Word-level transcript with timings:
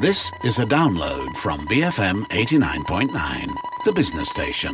This 0.00 0.30
is 0.44 0.60
a 0.60 0.64
download 0.64 1.34
from 1.38 1.66
BFM 1.66 2.22
89.9, 2.26 3.48
the 3.84 3.92
business 3.92 4.30
station. 4.30 4.72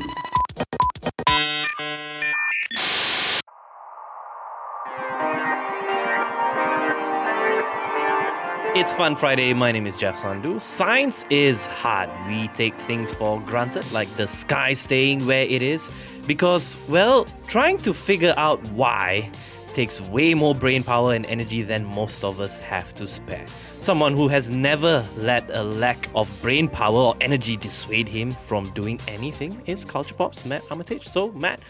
It's 8.77 8.95
Fun 8.95 9.17
Friday. 9.17 9.55
My 9.55 9.73
name 9.73 9.87
is 9.87 9.97
Jeff 9.97 10.21
Sandhu. 10.23 10.61
Science 10.61 11.25
is 11.31 11.65
hard. 11.69 12.11
We 12.29 12.49
take 12.49 12.75
things 12.81 13.15
for 13.15 13.41
granted, 13.41 13.91
like 13.93 14.15
the 14.17 14.29
sky 14.29 14.75
staying 14.75 15.25
where 15.27 15.45
it 15.45 15.63
is, 15.63 15.91
because, 16.27 16.77
well, 16.87 17.27
trying 17.47 17.79
to 17.79 17.95
figure 17.95 18.35
out 18.37 18.63
why 18.73 19.31
takes 19.75 20.01
way 20.01 20.33
more 20.35 20.55
brain 20.55 20.83
power 20.83 21.13
and 21.15 21.27
energy 21.27 21.63
than 21.63 21.85
most 21.85 22.25
of 22.25 22.41
us 22.41 22.59
have 22.61 22.95
to 22.95 23.07
spare. 23.07 23.45
Someone 23.81 24.17
who 24.17 24.29
has 24.29 24.49
never 24.49 25.05
let 25.17 25.51
a 25.51 25.63
lack 25.63 26.09
of 26.15 26.31
brain 26.41 26.69
power 26.69 26.97
or 26.97 27.17
energy 27.21 27.57
dissuade 27.57 28.09
him 28.09 28.31
from 28.31 28.71
doing 28.71 29.01
anything 29.09 29.61
is 29.67 29.85
Culture 29.85 30.15
Pop's 30.15 30.47
Matt 30.47 30.63
Armitage. 30.71 31.07
So, 31.07 31.33
Matt, 31.33 31.61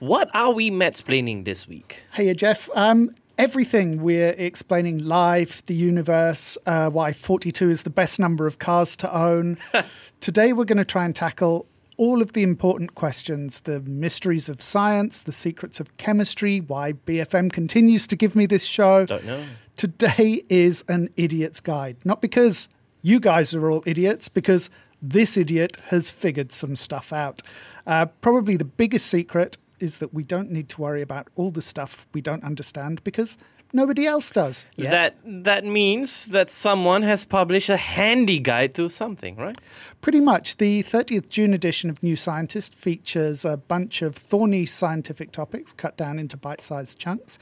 what 0.00 0.30
are 0.34 0.52
we 0.52 0.70
mansplaining 0.70 1.44
this 1.44 1.68
week? 1.68 2.04
Hey, 2.12 2.32
Jeff. 2.34 2.68
Um, 2.74 3.14
everything 3.38 4.02
we're 4.02 4.34
explaining 4.36 5.04
life, 5.04 5.64
the 5.66 5.74
universe, 5.74 6.58
uh, 6.66 6.90
why 6.90 7.12
42 7.12 7.70
is 7.70 7.82
the 7.84 7.90
best 7.90 8.18
number 8.18 8.46
of 8.46 8.58
cars 8.58 8.96
to 8.96 9.14
own. 9.14 9.58
Today, 10.20 10.52
we're 10.52 10.64
going 10.64 10.78
to 10.78 10.84
try 10.84 11.04
and 11.04 11.14
tackle 11.14 11.66
all 12.00 12.22
of 12.22 12.32
the 12.32 12.42
important 12.42 12.94
questions 12.94 13.60
the 13.60 13.78
mysteries 13.80 14.48
of 14.48 14.62
science, 14.62 15.20
the 15.20 15.34
secrets 15.34 15.80
of 15.80 15.94
chemistry, 15.98 16.58
why 16.58 16.94
BFM 16.94 17.52
continues 17.52 18.06
to 18.06 18.16
give 18.16 18.34
me 18.34 18.46
this 18.46 18.64
show. 18.64 19.04
Don't 19.04 19.26
know. 19.26 19.44
Today 19.76 20.42
is 20.48 20.82
an 20.88 21.10
idiot's 21.18 21.60
guide. 21.60 21.98
Not 22.02 22.22
because 22.22 22.70
you 23.02 23.20
guys 23.20 23.52
are 23.52 23.70
all 23.70 23.82
idiots, 23.84 24.30
because 24.30 24.70
this 25.02 25.36
idiot 25.36 25.76
has 25.88 26.08
figured 26.08 26.52
some 26.52 26.74
stuff 26.74 27.12
out. 27.12 27.42
Uh, 27.86 28.06
probably 28.06 28.56
the 28.56 28.64
biggest 28.64 29.06
secret 29.06 29.58
is 29.78 29.98
that 29.98 30.14
we 30.14 30.24
don't 30.24 30.50
need 30.50 30.70
to 30.70 30.80
worry 30.80 31.02
about 31.02 31.28
all 31.34 31.50
the 31.50 31.60
stuff 31.60 32.06
we 32.14 32.22
don't 32.22 32.44
understand 32.44 33.04
because 33.04 33.36
nobody 33.72 34.06
else 34.06 34.30
does. 34.30 34.64
yet. 34.76 34.90
That 34.90 35.44
that 35.44 35.64
means 35.64 36.26
that 36.26 36.50
someone 36.50 37.02
has 37.02 37.24
published 37.24 37.68
a 37.68 37.76
handy 37.76 38.38
guide 38.38 38.74
to 38.74 38.88
something, 38.88 39.36
right? 39.36 39.58
Pretty 40.00 40.20
much. 40.20 40.56
The 40.56 40.82
30th 40.82 41.28
June 41.28 41.54
edition 41.54 41.90
of 41.90 42.02
New 42.02 42.16
Scientist 42.16 42.74
features 42.74 43.44
a 43.44 43.56
bunch 43.56 44.02
of 44.02 44.16
thorny 44.16 44.66
scientific 44.66 45.32
topics 45.32 45.72
cut 45.72 45.96
down 45.96 46.18
into 46.18 46.36
bite 46.36 46.60
sized 46.60 46.98
chunks. 46.98 47.38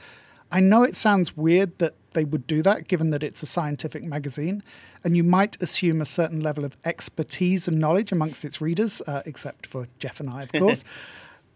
I 0.51 0.59
know 0.59 0.83
it 0.83 0.95
sounds 0.95 1.37
weird 1.37 1.77
that 1.77 1.93
they 2.13 2.25
would 2.25 2.47
do 2.47 2.63
that 2.63 2.87
given 2.87 3.11
that 3.11 3.21
it's 3.21 3.43
a 3.43 3.45
scientific 3.45 4.03
magazine, 4.03 4.63
and 5.03 5.15
you 5.15 5.23
might 5.23 5.61
assume 5.61 6.01
a 6.01 6.05
certain 6.05 6.39
level 6.39 6.65
of 6.65 6.75
expertise 6.83 7.67
and 7.67 7.77
knowledge 7.77 8.11
amongst 8.11 8.43
its 8.43 8.59
readers, 8.59 9.01
uh, 9.05 9.21
except 9.25 9.67
for 9.67 9.87
Jeff 9.99 10.19
and 10.19 10.29
I, 10.29 10.43
of 10.43 10.51
course. 10.51 10.83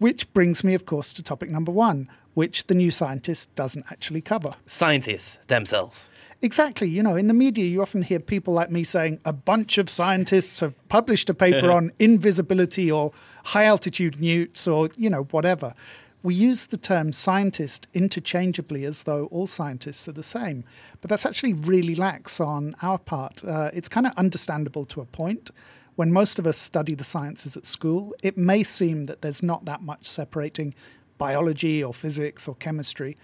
which 0.04 0.34
brings 0.34 0.66
me, 0.66 0.74
of 0.74 0.86
course, 0.86 1.14
to 1.14 1.24
topic 1.24 1.50
number 1.50 1.72
one, 1.72 2.10
which 2.34 2.68
the 2.68 2.76
New 2.76 2.92
Scientist 2.92 3.56
doesn't 3.56 3.86
actually 3.90 4.20
cover. 4.20 4.50
Scientists 4.66 5.40
themselves. 5.48 6.10
Exactly. 6.42 6.90
You 6.90 7.02
know, 7.02 7.16
in 7.16 7.30
the 7.30 7.34
media, 7.34 7.64
you 7.64 7.82
often 7.82 8.02
hear 8.02 8.20
people 8.20 8.54
like 8.54 8.70
me 8.70 8.84
saying 8.84 9.22
a 9.24 9.32
bunch 9.32 9.78
of 9.78 9.90
scientists 9.90 10.60
have 10.60 10.74
published 10.90 11.30
a 11.30 11.34
paper 11.34 11.72
on 11.78 11.94
invisibility 12.00 12.92
or 12.92 13.14
high 13.46 13.64
altitude 13.64 14.20
newts 14.20 14.68
or, 14.68 14.90
you 14.98 15.10
know, 15.10 15.24
whatever. 15.32 15.74
We 16.22 16.36
use 16.36 16.66
the 16.66 16.76
term 16.76 17.14
scientist 17.14 17.88
interchangeably 17.94 18.84
as 18.84 19.04
though 19.04 19.28
all 19.28 19.48
scientists 19.48 20.10
are 20.10 20.12
the 20.12 20.22
same. 20.22 20.66
But 21.00 21.12
that's 21.12 21.26
actually 21.26 21.54
really 21.54 21.96
lax 21.96 22.42
on 22.42 22.76
our 22.82 22.98
part. 22.98 23.42
Uh, 23.42 23.72
it's 23.74 23.88
kind 23.88 24.06
of 24.06 24.12
understandable 24.18 24.86
to 24.88 25.00
a 25.00 25.06
point. 25.06 25.50
When 25.96 26.12
most 26.12 26.40
of 26.40 26.48
us 26.48 26.58
study 26.58 26.96
the 26.96 27.04
sciences 27.04 27.56
at 27.56 27.66
school, 27.66 28.16
it 28.24 28.38
may 28.38 28.64
seem 28.64 29.06
that 29.06 29.22
there's 29.22 29.44
not 29.44 29.66
that 29.66 29.82
much 29.82 30.08
separating 30.08 30.74
biology 31.18 31.84
or 31.84 31.94
physics 31.94 32.48
or 32.48 32.56
chemistry. 32.56 33.16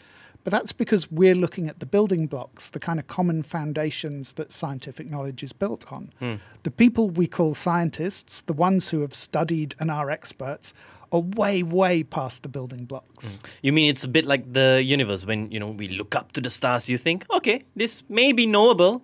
But 0.44 0.52
that's 0.52 0.72
because 0.72 1.12
we're 1.12 1.35
looking 1.35 1.68
at 1.68 1.79
the 1.79 1.85
building 1.85 2.28
blocks, 2.28 2.69
the 2.69 2.79
kind 2.79 3.00
of 3.00 3.08
common 3.08 3.44
foundations 3.44 4.34
that 4.34 4.52
scientific 4.52 5.09
knowledge 5.09 5.44
is 5.44 5.52
built 5.52 5.91
on. 5.91 6.12
Hmm. 6.19 6.35
The 6.63 6.72
people 6.72 7.09
we 7.09 7.28
call 7.28 7.56
scientists, 7.56 8.41
the 8.41 8.53
ones 8.53 8.90
who 8.90 9.02
have 9.02 9.13
studied 9.13 9.75
and 9.79 9.91
are 9.91 10.09
experts, 10.09 10.74
are 11.12 11.22
way, 11.22 11.63
way 11.63 12.03
past 12.03 12.44
the 12.44 12.50
building 12.50 12.85
blocks. 12.85 13.25
Hmm. 13.25 13.46
You 13.63 13.74
mean 13.74 13.90
it's 13.90 14.03
a 14.03 14.08
bit 14.08 14.25
like 14.25 14.53
the 14.53 14.81
universe 14.84 15.25
when 15.25 15.52
you 15.52 15.59
know 15.59 15.72
we 15.72 15.90
look 15.90 16.16
up 16.16 16.31
to 16.34 16.41
the 16.41 16.50
stars? 16.50 16.90
You 16.90 16.97
think, 16.97 17.25
okay, 17.31 17.63
this 17.75 18.03
may 18.09 18.31
be 18.31 18.46
knowable. 18.46 19.02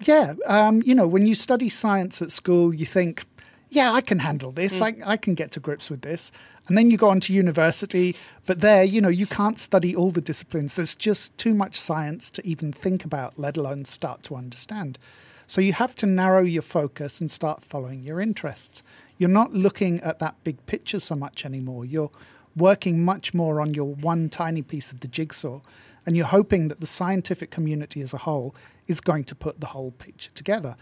Yeah, 0.00 0.34
um, 0.46 0.82
you 0.84 0.94
know, 0.94 1.06
when 1.06 1.26
you 1.26 1.34
study 1.34 1.68
science 1.68 2.20
at 2.20 2.32
school, 2.32 2.74
you 2.74 2.84
think, 2.84 3.24
yeah, 3.70 3.92
I 3.92 4.00
can 4.00 4.18
handle 4.18 4.50
this. 4.52 4.80
I, 4.80 4.94
I 5.04 5.16
can 5.16 5.34
get 5.34 5.50
to 5.52 5.60
grips 5.60 5.90
with 5.90 6.02
this. 6.02 6.30
And 6.66 6.78
then 6.78 6.90
you 6.90 6.96
go 6.96 7.10
on 7.10 7.20
to 7.20 7.32
university, 7.34 8.16
but 8.46 8.60
there, 8.60 8.84
you 8.84 9.00
know, 9.00 9.08
you 9.08 9.26
can't 9.26 9.58
study 9.58 9.94
all 9.94 10.10
the 10.10 10.20
disciplines. 10.20 10.76
There's 10.76 10.94
just 10.94 11.36
too 11.36 11.54
much 11.54 11.78
science 11.78 12.30
to 12.32 12.46
even 12.46 12.72
think 12.72 13.04
about, 13.04 13.38
let 13.38 13.56
alone 13.56 13.84
start 13.84 14.22
to 14.24 14.36
understand. 14.36 14.98
So 15.46 15.60
you 15.60 15.74
have 15.74 15.94
to 15.96 16.06
narrow 16.06 16.42
your 16.42 16.62
focus 16.62 17.20
and 17.20 17.30
start 17.30 17.62
following 17.62 18.02
your 18.02 18.20
interests. 18.20 18.82
You're 19.18 19.28
not 19.28 19.52
looking 19.52 20.00
at 20.00 20.18
that 20.18 20.42
big 20.42 20.64
picture 20.66 21.00
so 21.00 21.14
much 21.14 21.44
anymore. 21.44 21.84
You're 21.84 22.10
working 22.56 23.04
much 23.04 23.34
more 23.34 23.60
on 23.60 23.74
your 23.74 23.94
one 23.94 24.30
tiny 24.30 24.62
piece 24.62 24.90
of 24.90 25.00
the 25.00 25.08
jigsaw, 25.08 25.60
and 26.06 26.16
you're 26.16 26.26
hoping 26.26 26.68
that 26.68 26.80
the 26.80 26.86
scientific 26.86 27.50
community 27.50 28.00
as 28.00 28.14
a 28.14 28.18
whole 28.18 28.54
is 28.86 29.00
going 29.00 29.24
to 29.24 29.34
put 29.34 29.60
the 29.60 29.68
whole 29.68 29.92
picture 29.92 30.30
together. 30.34 30.76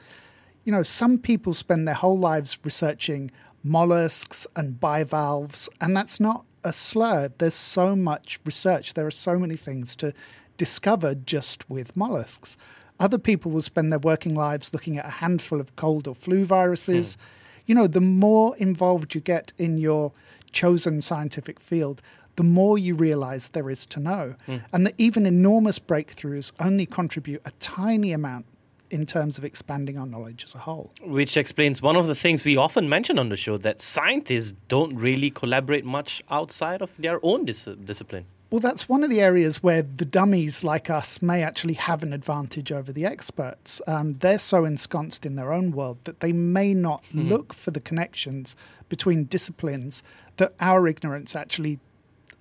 You 0.65 0.73
know, 0.73 0.83
some 0.83 1.19
people 1.19 1.55
spend 1.55 1.87
their 1.87 1.95
whole 1.95 2.19
lives 2.19 2.59
researching 2.65 3.31
mollusks 3.65 4.47
and 4.57 4.79
bivalves, 4.79 5.69
and 5.81 5.97
that's 5.97 6.21
not 6.21 6.45
a 6.65 6.73
slur. 6.73 7.31
There's 7.39 7.55
so 7.55 7.97
much 7.97 8.41
research, 8.45 8.95
there 8.95 9.07
are 9.07 9.11
so 9.11 9.39
many 9.39 9.57
things 9.57 9.97
to 9.97 10.13
discover 10.57 11.15
just 11.15 11.69
with 11.69 11.97
mollusks. 11.97 12.57
Other 13.01 13.19
people 13.19 13.51
will 13.51 13.63
spend 13.63 13.91
their 13.91 13.99
working 13.99 14.35
lives 14.35 14.73
looking 14.73 14.99
at 14.99 15.07
a 15.07 15.11
handful 15.11 15.61
of 15.61 15.75
cold 15.77 16.07
or 16.07 16.15
flu 16.15 16.45
viruses. 16.45 17.15
Hmm. 17.15 17.21
You 17.67 17.75
know, 17.75 17.87
the 17.87 18.01
more 18.01 18.57
involved 18.59 19.15
you 19.15 19.21
get 19.21 19.53
in 19.59 19.79
your 19.79 20.13
chosen 20.53 21.01
scientific 21.01 21.59
field, 21.59 22.03
the 22.37 22.43
more 22.43 22.79
you 22.79 22.95
realize 22.95 23.51
there 23.51 23.71
is 23.71 23.87
to 23.87 24.01
know. 24.01 24.35
And 24.73 24.87
that 24.87 24.95
even 24.99 25.27
enormous 25.27 25.79
breakthroughs 25.79 26.53
only 26.61 26.87
contribute 26.87 27.43
a 27.45 27.51
tiny 27.61 28.13
amount 28.13 28.47
in 28.91 29.07
terms 29.07 29.39
of 29.39 29.45
expanding 29.45 29.99
our 29.99 30.07
knowledge 30.07 30.45
as 30.45 30.55
a 30.55 30.59
whole. 30.59 30.93
Which 31.03 31.37
explains 31.37 31.81
one 31.81 31.97
of 31.97 32.07
the 32.07 32.15
things 32.15 32.45
we 32.45 32.57
often 32.57 32.89
mention 32.89 33.19
on 33.19 33.31
the 33.31 33.37
show 33.37 33.57
that 33.59 33.81
scientists 33.81 34.55
don't 34.69 34.95
really 34.95 35.31
collaborate 35.31 35.85
much 35.85 36.23
outside 36.31 36.83
of 36.83 36.95
their 36.99 37.19
own 37.23 37.47
dis- 37.47 37.65
discipline. 37.85 38.27
Well, 38.51 38.61
that's 38.61 38.87
one 38.87 39.03
of 39.03 39.09
the 39.09 39.23
areas 39.23 39.63
where 39.63 39.81
the 39.81 40.05
dummies 40.05 40.63
like 40.63 40.91
us 40.91 41.23
may 41.23 41.43
actually 41.43 41.73
have 41.73 42.03
an 42.03 42.13
advantage 42.13 42.71
over 42.71 42.93
the 42.93 43.07
experts. 43.07 43.81
Um, 43.87 44.19
they're 44.19 44.39
so 44.39 44.67
ensconced 44.67 45.25
in 45.25 45.37
their 45.37 45.55
own 45.55 45.73
world 45.73 45.97
that 46.05 46.21
they 46.21 46.35
may 46.35 46.75
not 46.75 47.03
look 47.15 47.55
for 47.55 47.71
the 47.71 47.81
connections 47.81 48.55
between 48.91 49.25
disciplines 49.25 50.03
that 50.37 50.53
our 50.61 50.87
ignorance 50.87 51.35
actually 51.35 51.79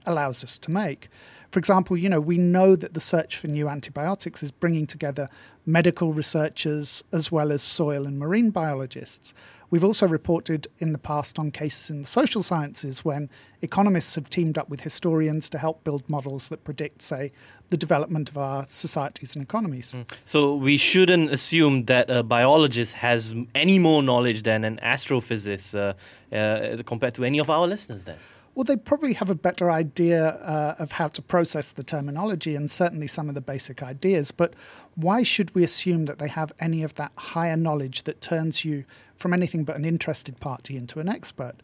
allows 0.06 0.44
us 0.44 0.58
to 0.60 0.72
make. 0.72 1.10
For 1.52 1.60
example, 1.60 1.98
you 1.98 2.08
know, 2.08 2.22
we 2.22 2.38
know 2.38 2.76
that 2.78 2.94
the 2.94 3.02
search 3.02 3.36
for 3.36 3.48
new 3.48 3.68
antibiotics 3.68 4.42
is 4.42 4.52
bringing 4.52 4.88
together 4.88 5.30
medical 5.66 6.14
researchers 6.14 7.04
as 7.12 7.32
well 7.32 7.52
as 7.52 7.62
soil 7.62 8.06
and 8.06 8.18
marine 8.18 8.52
biologists. 8.52 9.34
We've 9.70 9.86
also 9.86 10.06
reported 10.06 10.68
in 10.80 10.92
the 10.92 10.98
past 10.98 11.40
on 11.40 11.52
cases 11.52 11.90
in 11.90 12.02
the 12.02 12.08
social 12.08 12.44
sciences 12.44 13.06
when 13.06 13.30
economists 13.62 14.16
have 14.16 14.30
teamed 14.30 14.58
up 14.58 14.68
with 14.68 14.82
historians 14.82 15.50
to 15.50 15.58
help 15.58 15.86
build 15.86 16.10
models 16.10 16.50
that 16.50 16.66
predict, 16.66 17.02
say, 17.02 17.32
the 17.70 17.78
development 17.78 18.30
of 18.30 18.38
our 18.38 18.66
societies 18.68 19.34
and 19.34 19.42
economies. 19.42 19.96
So 20.26 20.56
we 20.56 20.76
shouldn't 20.76 21.32
assume 21.32 21.86
that 21.86 22.10
a 22.10 22.22
biologist 22.22 22.96
has 22.96 23.34
any 23.56 23.80
more 23.80 24.04
knowledge 24.04 24.44
than 24.44 24.66
an 24.66 24.78
astrophysicist 24.84 25.74
uh, 25.74 26.36
uh, 26.36 26.84
compared 26.84 27.14
to 27.16 27.24
any 27.24 27.40
of 27.40 27.50
our 27.50 27.66
listeners. 27.66 28.04
Then. 28.04 28.18
Well, 28.54 28.66
they 28.66 28.76
probably 28.76 29.14
have 29.14 29.30
a 29.30 29.36
better 29.36 29.72
idea 29.72 30.36
uh, 30.36 30.76
of 30.78 30.94
how 30.94 31.08
to 31.10 31.22
process 31.22 31.72
the 31.72 31.84
terminology 31.84 32.56
and 32.56 32.70
certainly 32.70 33.08
some 33.08 33.30
of 33.30 33.36
the 33.36 33.42
basic 33.42 33.82
ideas. 33.82 34.32
But 34.32 34.56
why 34.96 35.24
should 35.24 35.56
we 35.56 35.64
assume 35.64 36.06
that 36.06 36.20
they 36.20 36.28
have 36.28 36.52
any 36.60 36.84
of 36.84 36.96
that 36.96 37.14
higher 37.16 37.56
knowledge 37.56 38.04
that 38.04 38.20
turns 38.20 38.66
you 38.66 38.84
from 39.16 39.34
anything 39.34 39.64
but 39.64 39.78
an 39.78 39.86
interested 39.86 40.40
party 40.42 40.76
into 40.76 41.00
an 41.00 41.08
expert? 41.08 41.56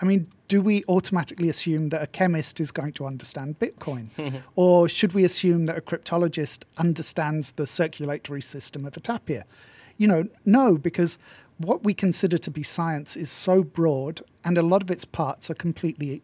I 0.00 0.04
mean, 0.04 0.28
do 0.46 0.62
we 0.62 0.84
automatically 0.88 1.48
assume 1.48 1.88
that 1.88 2.02
a 2.02 2.06
chemist 2.06 2.60
is 2.60 2.70
going 2.70 2.92
to 2.94 3.06
understand 3.06 3.58
Bitcoin? 3.58 4.10
or 4.54 4.88
should 4.88 5.12
we 5.12 5.24
assume 5.24 5.66
that 5.66 5.76
a 5.76 5.80
cryptologist 5.80 6.62
understands 6.76 7.52
the 7.52 7.66
circulatory 7.66 8.42
system 8.42 8.86
of 8.86 8.96
a 8.96 9.00
tapir? 9.00 9.44
You 9.96 10.06
know, 10.06 10.28
no, 10.44 10.78
because 10.78 11.18
what 11.58 11.84
we 11.84 11.92
consider 11.92 12.38
to 12.38 12.50
be 12.50 12.62
science 12.62 13.16
is 13.16 13.30
so 13.30 13.62
broad 13.62 14.22
and 14.44 14.56
a 14.56 14.62
lot 14.62 14.82
of 14.82 14.90
its 14.90 15.04
parts 15.04 15.50
are 15.50 15.54
completely 15.54 16.22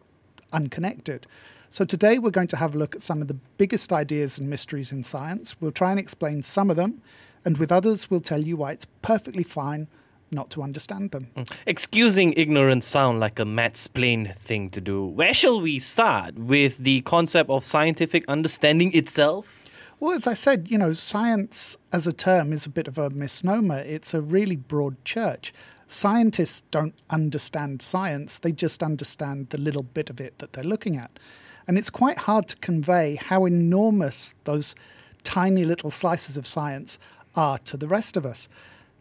unconnected. 0.52 1.26
So 1.70 1.84
today 1.84 2.19
we're 2.19 2.31
going 2.31 2.48
to 2.48 2.56
have 2.56 2.76
a 2.76 2.78
look 2.78 2.94
at 2.94 3.02
some 3.02 3.20
of 3.20 3.26
the 3.26 3.34
biggest 3.58 3.92
ideas 3.92 4.38
and 4.38 4.48
mysteries 4.48 4.92
in 4.92 5.02
science. 5.02 5.60
We'll 5.60 5.72
try 5.72 5.90
and 5.90 5.98
explain 5.98 6.44
some 6.44 6.70
of 6.70 6.76
them, 6.76 7.02
and 7.44 7.58
with 7.58 7.72
others, 7.72 8.08
we'll 8.08 8.20
tell 8.20 8.42
you 8.42 8.56
why 8.56 8.70
it's 8.72 8.86
perfectly 9.02 9.42
fine 9.42 9.88
not 10.31 10.50
to 10.50 10.62
understand 10.62 11.10
them. 11.10 11.31
Mm. 11.36 11.50
Excusing 11.66 12.32
ignorance 12.34 12.86
sound 12.86 13.20
like 13.20 13.38
a 13.38 13.44
Matt's 13.44 13.86
plain 13.88 14.34
thing 14.38 14.70
to 14.70 14.81
do. 14.81 15.04
Where 15.04 15.34
shall 15.34 15.60
we 15.60 15.81
start? 15.81 16.38
With 16.38 16.78
the 16.78 17.00
concept 17.02 17.50
of 17.50 17.64
scientific 17.64 18.25
understanding 18.28 18.94
itself? 18.94 19.63
Well, 20.05 20.12
as 20.12 20.27
I 20.27 20.35
said, 20.35 20.71
you 20.71 20.77
know, 20.77 20.93
science 20.93 21.79
as 21.91 22.06
a 22.06 22.12
term 22.12 22.53
is 22.53 22.67
a 22.67 22.69
bit 22.69 22.89
of 22.89 22.99
a 22.99 23.09
misnomer. 23.09 23.79
It's 23.79 24.12
a 24.12 24.21
really 24.21 24.55
broad 24.55 25.03
church. 25.03 25.55
Scientists 25.89 26.62
don't 26.71 26.95
understand 27.09 27.81
science, 27.81 28.39
they 28.39 28.53
just 28.53 28.83
understand 28.83 29.49
the 29.49 29.56
little 29.56 29.83
bit 29.83 30.11
of 30.11 30.21
it 30.21 30.39
that 30.41 30.53
they're 30.53 30.62
looking 30.62 30.99
at. 30.99 31.19
And 31.67 31.79
it's 31.79 31.89
quite 31.89 32.19
hard 32.19 32.49
to 32.49 32.56
convey 32.56 33.17
how 33.17 33.47
enormous 33.47 34.35
those 34.45 34.75
tiny 35.23 35.65
little 35.65 35.91
slices 35.91 36.37
of 36.37 36.47
science 36.47 36.99
are 37.35 37.56
to 37.61 37.79
the 37.79 37.89
rest 37.89 38.15
of 38.15 38.27
us. 38.27 38.47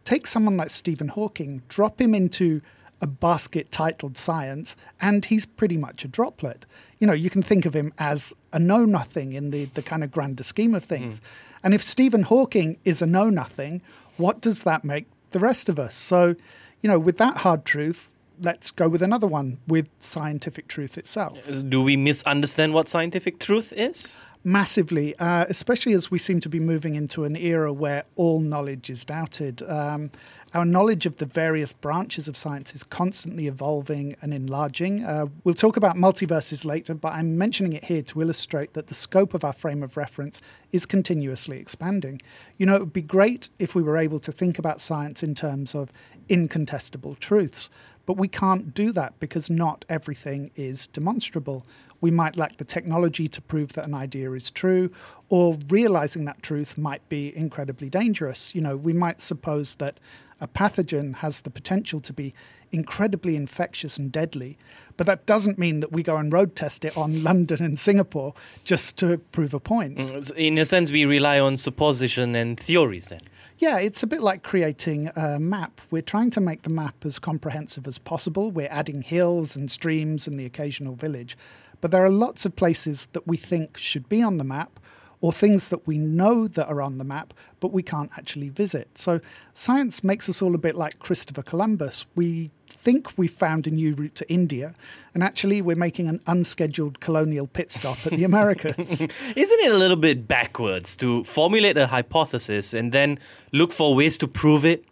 Take 0.06 0.26
someone 0.26 0.56
like 0.56 0.70
Stephen 0.70 1.08
Hawking, 1.08 1.60
drop 1.68 2.00
him 2.00 2.14
into 2.14 2.62
a 3.00 3.06
basket 3.06 3.70
titled 3.70 4.16
science, 4.16 4.76
and 5.00 5.24
he's 5.24 5.46
pretty 5.46 5.76
much 5.76 6.04
a 6.04 6.08
droplet. 6.08 6.66
You 6.98 7.06
know, 7.06 7.12
you 7.12 7.30
can 7.30 7.42
think 7.42 7.66
of 7.66 7.74
him 7.74 7.92
as 7.98 8.32
a 8.52 8.58
know 8.58 8.84
nothing 8.84 9.32
in 9.32 9.50
the, 9.50 9.66
the 9.66 9.82
kind 9.82 10.02
of 10.04 10.10
grander 10.10 10.42
scheme 10.42 10.74
of 10.74 10.84
things. 10.84 11.20
Mm. 11.20 11.24
And 11.64 11.74
if 11.74 11.82
Stephen 11.82 12.22
Hawking 12.22 12.78
is 12.84 13.02
a 13.02 13.06
know 13.06 13.30
nothing, 13.30 13.82
what 14.16 14.40
does 14.40 14.62
that 14.62 14.84
make 14.84 15.06
the 15.32 15.40
rest 15.40 15.68
of 15.68 15.78
us? 15.78 15.94
So, 15.94 16.36
you 16.80 16.88
know, 16.88 16.98
with 16.98 17.18
that 17.18 17.38
hard 17.38 17.64
truth, 17.64 18.10
let's 18.40 18.70
go 18.70 18.88
with 18.88 19.02
another 19.02 19.26
one 19.26 19.58
with 19.66 19.88
scientific 19.98 20.68
truth 20.68 20.98
itself. 20.98 21.38
Do 21.68 21.82
we 21.82 21.96
misunderstand 21.96 22.74
what 22.74 22.88
scientific 22.88 23.38
truth 23.38 23.72
is? 23.72 24.16
Massively, 24.44 25.16
uh, 25.18 25.46
especially 25.48 25.94
as 25.94 26.10
we 26.10 26.18
seem 26.18 26.40
to 26.40 26.48
be 26.48 26.60
moving 26.60 26.96
into 26.96 27.24
an 27.24 27.34
era 27.34 27.72
where 27.72 28.04
all 28.14 28.40
knowledge 28.40 28.90
is 28.90 29.04
doubted. 29.04 29.62
Um, 29.62 30.10
our 30.54 30.64
knowledge 30.64 31.04
of 31.04 31.16
the 31.16 31.26
various 31.26 31.72
branches 31.72 32.28
of 32.28 32.36
science 32.36 32.72
is 32.74 32.84
constantly 32.84 33.48
evolving 33.48 34.16
and 34.22 34.32
enlarging. 34.32 35.04
Uh, 35.04 35.26
we'll 35.42 35.54
talk 35.54 35.76
about 35.76 35.96
multiverses 35.96 36.64
later, 36.64 36.94
but 36.94 37.12
I'm 37.12 37.36
mentioning 37.36 37.72
it 37.72 37.84
here 37.84 38.02
to 38.02 38.22
illustrate 38.22 38.74
that 38.74 38.86
the 38.86 38.94
scope 38.94 39.34
of 39.34 39.44
our 39.44 39.52
frame 39.52 39.82
of 39.82 39.96
reference 39.96 40.40
is 40.70 40.86
continuously 40.86 41.58
expanding. 41.58 42.22
You 42.56 42.66
know, 42.66 42.76
it 42.76 42.80
would 42.80 42.92
be 42.92 43.02
great 43.02 43.48
if 43.58 43.74
we 43.74 43.82
were 43.82 43.96
able 43.96 44.20
to 44.20 44.30
think 44.30 44.58
about 44.58 44.80
science 44.80 45.24
in 45.24 45.34
terms 45.34 45.74
of 45.74 45.90
incontestable 46.28 47.16
truths. 47.16 47.68
But 48.06 48.16
we 48.16 48.28
can't 48.28 48.74
do 48.74 48.92
that 48.92 49.18
because 49.18 49.50
not 49.50 49.84
everything 49.88 50.52
is 50.54 50.86
demonstrable. 50.86 51.66
We 52.00 52.10
might 52.10 52.36
lack 52.36 52.58
the 52.58 52.64
technology 52.64 53.28
to 53.28 53.40
prove 53.40 53.72
that 53.72 53.86
an 53.86 53.94
idea 53.94 54.30
is 54.32 54.50
true, 54.50 54.90
or 55.30 55.56
realizing 55.68 56.26
that 56.26 56.42
truth 56.42 56.76
might 56.76 57.08
be 57.08 57.34
incredibly 57.34 57.88
dangerous. 57.88 58.54
You 58.54 58.60
know, 58.60 58.76
we 58.76 58.92
might 58.92 59.22
suppose 59.22 59.76
that 59.76 59.98
a 60.44 60.48
pathogen 60.48 61.16
has 61.16 61.40
the 61.40 61.50
potential 61.50 62.00
to 62.00 62.12
be 62.12 62.34
incredibly 62.70 63.34
infectious 63.34 63.96
and 63.96 64.12
deadly, 64.12 64.58
but 64.96 65.06
that 65.06 65.26
doesn't 65.26 65.58
mean 65.58 65.80
that 65.80 65.90
we 65.90 66.02
go 66.02 66.16
and 66.16 66.32
road 66.32 66.54
test 66.54 66.84
it 66.84 66.96
on 66.96 67.22
London 67.28 67.62
and 67.62 67.78
Singapore 67.78 68.34
just 68.62 68.98
to 68.98 69.18
prove 69.32 69.54
a 69.54 69.60
point. 69.60 69.96
Mm, 69.98 70.30
in 70.36 70.58
a 70.58 70.64
sense, 70.64 70.92
we 70.92 71.04
rely 71.04 71.40
on 71.40 71.56
supposition 71.56 72.34
and 72.34 72.60
theories 72.60 73.06
then. 73.06 73.20
Yeah, 73.58 73.78
it's 73.78 74.02
a 74.02 74.06
bit 74.06 74.20
like 74.20 74.42
creating 74.42 75.10
a 75.16 75.38
map. 75.38 75.80
We're 75.90 76.02
trying 76.02 76.30
to 76.30 76.40
make 76.40 76.62
the 76.62 76.70
map 76.70 77.04
as 77.04 77.18
comprehensive 77.18 77.86
as 77.86 77.98
possible. 77.98 78.50
We're 78.50 78.68
adding 78.70 79.02
hills 79.02 79.56
and 79.56 79.70
streams 79.70 80.26
and 80.26 80.38
the 80.38 80.44
occasional 80.44 80.94
village. 80.94 81.38
But 81.80 81.90
there 81.90 82.04
are 82.04 82.10
lots 82.10 82.44
of 82.44 82.56
places 82.56 83.08
that 83.12 83.26
we 83.26 83.36
think 83.36 83.76
should 83.76 84.08
be 84.08 84.22
on 84.22 84.38
the 84.38 84.44
map 84.44 84.80
or 85.24 85.32
things 85.32 85.70
that 85.70 85.86
we 85.86 85.96
know 85.96 86.46
that 86.46 86.68
are 86.68 86.82
on 86.82 86.98
the 86.98 87.04
map, 87.04 87.32
but 87.58 87.72
we 87.72 87.82
can't 87.82 88.10
actually 88.14 88.50
visit. 88.50 88.98
So 88.98 89.22
science 89.54 90.04
makes 90.04 90.28
us 90.28 90.42
all 90.42 90.54
a 90.54 90.58
bit 90.58 90.74
like 90.74 90.98
Christopher 90.98 91.42
Columbus. 91.42 92.04
We 92.14 92.50
think 92.68 93.16
we've 93.16 93.32
found 93.32 93.66
a 93.66 93.70
new 93.70 93.94
route 93.94 94.14
to 94.16 94.30
India, 94.30 94.74
and 95.14 95.22
actually 95.22 95.62
we're 95.62 95.76
making 95.76 96.08
an 96.08 96.20
unscheduled 96.26 97.00
colonial 97.00 97.46
pit 97.46 97.72
stop 97.72 97.96
at 98.04 98.12
the 98.12 98.24
Americas. 98.32 99.00
Isn't 99.00 99.60
it 99.60 99.72
a 99.72 99.78
little 99.78 99.96
bit 99.96 100.28
backwards 100.28 100.94
to 100.96 101.24
formulate 101.24 101.78
a 101.78 101.86
hypothesis 101.86 102.74
and 102.74 102.92
then 102.92 103.18
look 103.50 103.72
for 103.72 103.94
ways 103.94 104.18
to 104.18 104.28
prove 104.28 104.66
it? 104.66 104.84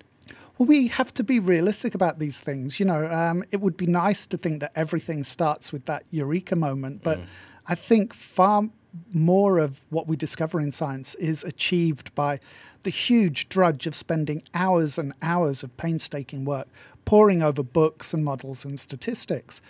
Well, 0.56 0.66
we 0.66 0.86
have 0.86 1.12
to 1.12 1.22
be 1.22 1.40
realistic 1.40 1.94
about 1.94 2.20
these 2.20 2.40
things. 2.40 2.80
You 2.80 2.86
know, 2.86 3.04
um, 3.12 3.44
it 3.50 3.60
would 3.60 3.76
be 3.76 3.86
nice 3.86 4.24
to 4.24 4.38
think 4.38 4.60
that 4.60 4.72
everything 4.74 5.24
starts 5.24 5.74
with 5.74 5.84
that 5.84 6.04
eureka 6.10 6.56
moment, 6.56 7.02
but 7.02 7.18
mm. 7.18 7.26
I 7.66 7.74
think 7.74 8.14
far 8.14 8.70
more 9.12 9.58
of 9.58 9.80
what 9.90 10.06
we 10.06 10.16
discover 10.16 10.60
in 10.60 10.72
science 10.72 11.14
is 11.16 11.44
achieved 11.44 12.14
by 12.14 12.40
the 12.82 12.90
huge 12.90 13.48
drudge 13.48 13.86
of 13.86 13.94
spending 13.94 14.42
hours 14.54 14.98
and 14.98 15.12
hours 15.22 15.62
of 15.62 15.76
painstaking 15.76 16.44
work 16.44 16.68
poring 17.04 17.42
over 17.42 17.62
books 17.62 18.14
and 18.14 18.24
models 18.24 18.64
and 18.64 18.78
statistics. 18.78 19.60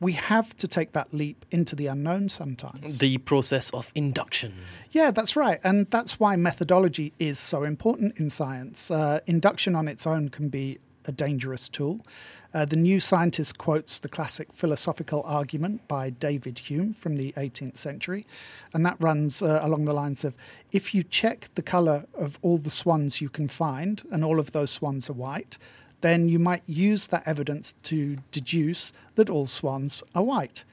We 0.00 0.12
have 0.12 0.56
to 0.58 0.68
take 0.68 0.92
that 0.92 1.12
leap 1.12 1.44
into 1.50 1.74
the 1.74 1.88
unknown 1.88 2.28
sometimes. 2.28 2.98
The 2.98 3.18
process 3.18 3.70
of 3.70 3.90
induction. 3.96 4.54
Yeah, 4.92 5.10
that's 5.10 5.34
right. 5.34 5.58
And 5.64 5.90
that's 5.90 6.20
why 6.20 6.36
methodology 6.36 7.12
is 7.18 7.38
so 7.38 7.64
important 7.64 8.16
in 8.16 8.30
science. 8.30 8.92
Uh, 8.92 9.20
induction 9.26 9.74
on 9.74 9.88
its 9.88 10.06
own 10.06 10.28
can 10.28 10.50
be 10.50 10.78
a 11.04 11.10
dangerous 11.10 11.68
tool. 11.68 12.06
Uh, 12.54 12.64
the 12.64 12.76
New 12.76 12.98
Scientist 12.98 13.58
quotes 13.58 13.98
the 13.98 14.08
classic 14.08 14.52
philosophical 14.54 15.22
argument 15.26 15.86
by 15.86 16.08
David 16.08 16.58
Hume 16.60 16.94
from 16.94 17.16
the 17.16 17.32
18th 17.32 17.76
century, 17.76 18.26
and 18.72 18.86
that 18.86 18.96
runs 18.98 19.42
uh, 19.42 19.60
along 19.62 19.84
the 19.84 19.92
lines 19.92 20.24
of 20.24 20.34
if 20.72 20.94
you 20.94 21.02
check 21.02 21.50
the 21.56 21.62
colour 21.62 22.06
of 22.14 22.38
all 22.40 22.56
the 22.56 22.70
swans 22.70 23.20
you 23.20 23.28
can 23.28 23.48
find, 23.48 24.02
and 24.10 24.24
all 24.24 24.40
of 24.40 24.52
those 24.52 24.70
swans 24.70 25.10
are 25.10 25.14
white, 25.14 25.58
then 26.00 26.28
you 26.28 26.38
might 26.38 26.62
use 26.66 27.08
that 27.08 27.26
evidence 27.26 27.74
to 27.82 28.18
deduce 28.30 28.92
that 29.16 29.28
all 29.28 29.46
swans 29.46 30.02
are 30.14 30.22
white. 30.22 30.64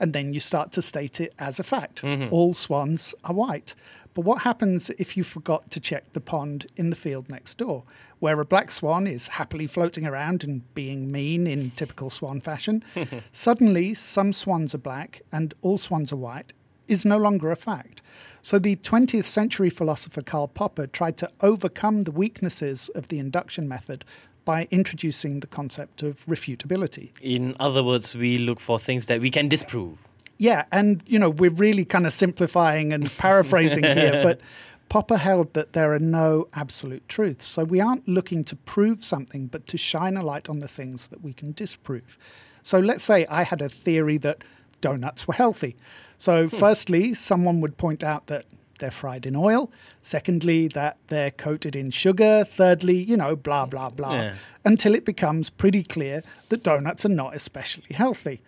And 0.00 0.12
then 0.12 0.32
you 0.32 0.40
start 0.40 0.72
to 0.72 0.82
state 0.82 1.20
it 1.20 1.34
as 1.38 1.60
a 1.60 1.62
fact. 1.62 2.02
Mm-hmm. 2.02 2.32
All 2.32 2.54
swans 2.54 3.14
are 3.24 3.34
white. 3.34 3.74
But 4.14 4.24
what 4.24 4.42
happens 4.42 4.90
if 4.98 5.16
you 5.16 5.24
forgot 5.24 5.70
to 5.70 5.80
check 5.80 6.12
the 6.12 6.20
pond 6.20 6.66
in 6.76 6.90
the 6.90 6.96
field 6.96 7.28
next 7.30 7.58
door, 7.58 7.84
where 8.22 8.40
a 8.40 8.44
black 8.44 8.70
swan 8.70 9.08
is 9.08 9.26
happily 9.26 9.66
floating 9.66 10.06
around 10.06 10.44
and 10.44 10.72
being 10.74 11.10
mean 11.10 11.44
in 11.44 11.72
typical 11.72 12.08
swan 12.08 12.40
fashion? 12.40 12.84
Suddenly, 13.32 13.94
some 13.94 14.32
swans 14.32 14.76
are 14.76 14.78
black 14.78 15.22
and 15.32 15.52
all 15.60 15.76
swans 15.76 16.12
are 16.12 16.16
white 16.16 16.52
is 16.86 17.04
no 17.04 17.18
longer 17.18 17.50
a 17.50 17.56
fact. 17.56 18.00
So 18.40 18.60
the 18.60 18.76
20th 18.76 19.24
century 19.24 19.70
philosopher 19.70 20.22
Karl 20.22 20.46
Popper 20.46 20.86
tried 20.86 21.16
to 21.16 21.30
overcome 21.40 22.04
the 22.04 22.12
weaknesses 22.12 22.88
of 22.94 23.08
the 23.08 23.18
induction 23.18 23.66
method 23.68 24.04
by 24.44 24.68
introducing 24.70 25.40
the 25.40 25.48
concept 25.48 26.04
of 26.04 26.24
refutability. 26.26 27.10
In 27.20 27.54
other 27.58 27.82
words, 27.82 28.14
we 28.14 28.38
look 28.38 28.60
for 28.60 28.78
things 28.78 29.06
that 29.06 29.20
we 29.20 29.30
can 29.30 29.48
disprove. 29.48 30.06
Yeah, 30.38 30.64
and 30.70 31.02
you 31.06 31.18
know, 31.18 31.30
we're 31.30 31.50
really 31.50 31.84
kind 31.84 32.06
of 32.06 32.12
simplifying 32.12 32.92
and 32.92 33.10
paraphrasing 33.18 33.82
here, 33.82 34.20
but 34.22 34.40
Popper 34.92 35.16
held 35.16 35.54
that 35.54 35.72
there 35.72 35.94
are 35.94 35.98
no 35.98 36.48
absolute 36.52 37.08
truths. 37.08 37.46
So 37.46 37.64
we 37.64 37.80
aren't 37.80 38.06
looking 38.06 38.44
to 38.44 38.54
prove 38.54 39.02
something, 39.02 39.46
but 39.46 39.66
to 39.68 39.78
shine 39.78 40.18
a 40.18 40.22
light 40.22 40.50
on 40.50 40.58
the 40.58 40.68
things 40.68 41.08
that 41.08 41.22
we 41.22 41.32
can 41.32 41.52
disprove. 41.52 42.18
So 42.62 42.78
let's 42.78 43.02
say 43.02 43.24
I 43.30 43.44
had 43.44 43.62
a 43.62 43.70
theory 43.70 44.18
that 44.18 44.44
donuts 44.82 45.26
were 45.26 45.32
healthy. 45.32 45.76
So, 46.18 46.46
hmm. 46.46 46.54
firstly, 46.58 47.14
someone 47.14 47.62
would 47.62 47.78
point 47.78 48.04
out 48.04 48.26
that 48.26 48.44
they're 48.80 48.90
fried 48.90 49.24
in 49.24 49.34
oil. 49.34 49.72
Secondly, 50.02 50.68
that 50.68 50.98
they're 51.08 51.30
coated 51.30 51.74
in 51.74 51.90
sugar. 51.90 52.44
Thirdly, 52.44 53.02
you 53.02 53.16
know, 53.16 53.34
blah, 53.34 53.64
blah, 53.64 53.88
blah, 53.88 54.16
yeah. 54.16 54.34
until 54.62 54.94
it 54.94 55.06
becomes 55.06 55.48
pretty 55.48 55.84
clear 55.84 56.22
that 56.50 56.64
donuts 56.64 57.06
are 57.06 57.16
not 57.22 57.34
especially 57.34 57.94
healthy. 57.94 58.42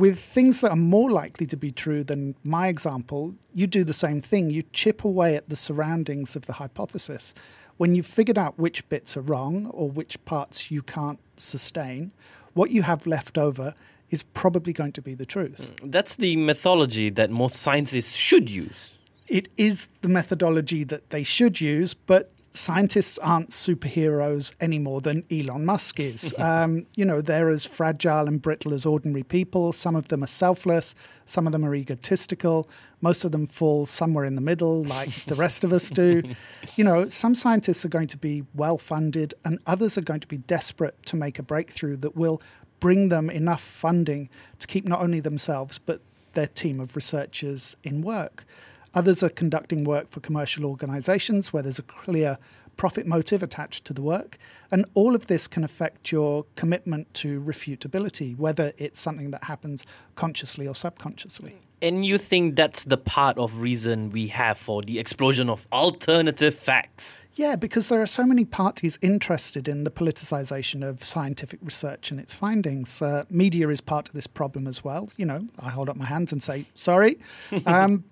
With 0.00 0.18
things 0.18 0.60
that 0.62 0.70
are 0.70 0.76
more 0.76 1.10
likely 1.10 1.46
to 1.46 1.56
be 1.56 1.70
true 1.70 2.02
than 2.02 2.34
my 2.42 2.68
example, 2.68 3.34
you 3.54 3.66
do 3.66 3.84
the 3.84 3.94
same 3.94 4.20
thing. 4.20 4.50
You 4.50 4.62
chip 4.72 5.04
away 5.04 5.36
at 5.36 5.48
the 5.48 5.56
surroundings 5.56 6.34
of 6.36 6.46
the 6.46 6.54
hypothesis. 6.54 7.34
When 7.76 7.94
you've 7.94 8.06
figured 8.06 8.38
out 8.38 8.58
which 8.58 8.88
bits 8.88 9.16
are 9.16 9.20
wrong 9.20 9.66
or 9.66 9.90
which 9.90 10.22
parts 10.24 10.70
you 10.70 10.82
can't 10.82 11.20
sustain, 11.36 12.12
what 12.54 12.70
you 12.70 12.82
have 12.82 13.06
left 13.06 13.38
over 13.38 13.74
is 14.10 14.22
probably 14.22 14.72
going 14.72 14.92
to 14.92 15.02
be 15.02 15.14
the 15.14 15.26
truth. 15.26 15.58
Hmm. 15.58 15.90
That's 15.90 16.16
the 16.16 16.34
methodology 16.36 17.10
that 17.10 17.30
most 17.30 17.56
scientists 17.56 18.14
should 18.14 18.50
use 18.50 18.98
it 19.30 19.48
is 19.56 19.88
the 20.02 20.08
methodology 20.08 20.84
that 20.84 21.10
they 21.10 21.22
should 21.22 21.60
use, 21.60 21.94
but 21.94 22.32
scientists 22.52 23.18
aren't 23.18 23.50
superheroes 23.50 24.52
any 24.60 24.78
more 24.78 25.00
than 25.00 25.24
Elon 25.30 25.64
Musk 25.64 26.00
is. 26.00 26.34
um, 26.38 26.86
you 26.96 27.04
know, 27.04 27.20
they're 27.20 27.48
as 27.48 27.64
fragile 27.64 28.26
and 28.26 28.42
brittle 28.42 28.74
as 28.74 28.84
ordinary 28.84 29.22
people. 29.22 29.72
Some 29.72 29.96
of 29.96 30.08
them 30.08 30.24
are 30.24 30.28
selfless, 30.28 30.94
some 31.24 31.46
of 31.46 31.52
them 31.52 31.64
are 31.64 31.74
egotistical, 31.74 32.68
most 33.00 33.24
of 33.24 33.32
them 33.32 33.46
fall 33.46 33.86
somewhere 33.86 34.24
in 34.24 34.34
the 34.34 34.40
middle, 34.40 34.84
like 34.84 35.24
the 35.24 35.34
rest 35.34 35.64
of 35.64 35.72
us 35.72 35.88
do. 35.88 36.22
You 36.76 36.84
know, 36.84 37.08
some 37.08 37.34
scientists 37.34 37.84
are 37.84 37.88
going 37.88 38.06
to 38.08 38.16
be 38.16 38.44
well 38.54 38.78
funded, 38.78 39.34
and 39.44 39.58
others 39.66 39.98
are 39.98 40.02
going 40.02 40.20
to 40.20 40.26
be 40.26 40.38
desperate 40.38 40.94
to 41.06 41.16
make 41.16 41.38
a 41.38 41.42
breakthrough 41.42 41.96
that 41.96 42.16
will 42.16 42.40
bring 42.78 43.10
them 43.10 43.28
enough 43.28 43.60
funding 43.60 44.30
to 44.60 44.66
keep 44.66 44.86
not 44.86 45.00
only 45.00 45.20
themselves, 45.20 45.78
but 45.78 46.00
their 46.32 46.46
team 46.46 46.80
of 46.80 46.96
researchers 46.96 47.76
in 47.82 48.02
work. 48.02 48.44
Others 48.94 49.22
are 49.22 49.28
conducting 49.28 49.84
work 49.84 50.10
for 50.10 50.20
commercial 50.20 50.64
organizations 50.66 51.52
where 51.52 51.62
there's 51.62 51.78
a 51.78 51.82
clear 51.82 52.38
profit 52.76 53.06
motive 53.06 53.42
attached 53.42 53.84
to 53.84 53.92
the 53.92 54.02
work. 54.02 54.38
And 54.70 54.86
all 54.94 55.14
of 55.14 55.26
this 55.26 55.46
can 55.46 55.64
affect 55.64 56.10
your 56.10 56.46
commitment 56.56 57.12
to 57.14 57.40
refutability, 57.40 58.36
whether 58.36 58.72
it's 58.78 58.98
something 58.98 59.30
that 59.32 59.44
happens 59.44 59.84
consciously 60.14 60.66
or 60.66 60.74
subconsciously. 60.74 61.60
And 61.82 62.04
you 62.04 62.18
think 62.18 62.56
that's 62.56 62.84
the 62.84 62.96
part 62.96 63.38
of 63.38 63.60
reason 63.60 64.10
we 64.10 64.28
have 64.28 64.58
for 64.58 64.82
the 64.82 64.98
explosion 64.98 65.48
of 65.48 65.66
alternative 65.72 66.54
facts? 66.54 67.20
Yeah, 67.34 67.56
because 67.56 67.88
there 67.88 68.02
are 68.02 68.06
so 68.06 68.24
many 68.24 68.44
parties 68.44 68.98
interested 69.00 69.66
in 69.66 69.84
the 69.84 69.90
politicization 69.90 70.86
of 70.86 71.04
scientific 71.04 71.60
research 71.62 72.10
and 72.10 72.20
its 72.20 72.34
findings. 72.34 73.00
Uh, 73.00 73.24
media 73.30 73.68
is 73.68 73.80
part 73.80 74.08
of 74.08 74.14
this 74.14 74.26
problem 74.26 74.66
as 74.66 74.84
well. 74.84 75.10
You 75.16 75.26
know, 75.26 75.48
I 75.58 75.70
hold 75.70 75.88
up 75.88 75.96
my 75.96 76.04
hands 76.04 76.32
and 76.32 76.42
say, 76.42 76.66
sorry. 76.74 77.18
um, 77.66 78.04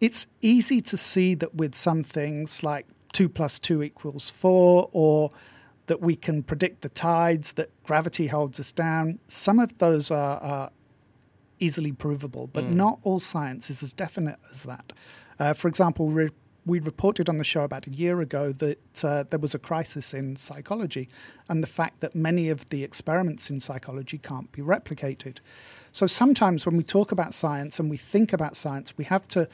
it's 0.00 0.26
easy 0.40 0.80
to 0.80 0.96
see 0.96 1.34
that 1.34 1.54
with 1.54 1.74
some 1.74 2.02
things 2.02 2.62
like 2.62 2.86
2 3.12 3.28
plus 3.28 3.58
2 3.58 3.82
equals 3.82 4.30
4 4.30 4.90
or 4.92 5.30
that 5.86 6.00
we 6.00 6.16
can 6.16 6.42
predict 6.42 6.82
the 6.82 6.88
tides, 6.88 7.54
that 7.54 7.70
gravity 7.84 8.28
holds 8.28 8.58
us 8.58 8.72
down, 8.72 9.18
some 9.26 9.58
of 9.58 9.76
those 9.78 10.10
are, 10.10 10.38
are 10.40 10.70
easily 11.58 11.92
provable, 11.92 12.48
but 12.52 12.64
mm. 12.64 12.70
not 12.70 12.98
all 13.02 13.20
science 13.20 13.70
is 13.70 13.82
as 13.82 13.92
definite 13.92 14.38
as 14.50 14.64
that. 14.64 14.92
Uh, 15.38 15.52
for 15.52 15.68
example, 15.68 16.08
re- 16.08 16.30
we 16.66 16.80
reported 16.80 17.28
on 17.28 17.36
the 17.36 17.44
show 17.44 17.62
about 17.62 17.86
a 17.86 17.90
year 17.90 18.20
ago 18.20 18.52
that 18.52 19.04
uh, 19.04 19.24
there 19.28 19.38
was 19.38 19.54
a 19.54 19.58
crisis 19.58 20.14
in 20.14 20.36
psychology 20.36 21.08
and 21.48 21.62
the 21.62 21.66
fact 21.66 22.00
that 22.00 22.14
many 22.14 22.48
of 22.48 22.68
the 22.70 22.82
experiments 22.82 23.50
in 23.50 23.60
psychology 23.60 24.18
can't 24.18 24.50
be 24.52 24.62
replicated. 24.62 25.38
So 25.92 26.06
sometimes 26.06 26.64
when 26.64 26.76
we 26.76 26.82
talk 26.82 27.12
about 27.12 27.34
science 27.34 27.78
and 27.78 27.90
we 27.90 27.98
think 27.98 28.32
about 28.32 28.56
science, 28.56 28.96
we 28.96 29.04
have 29.04 29.28
to 29.28 29.48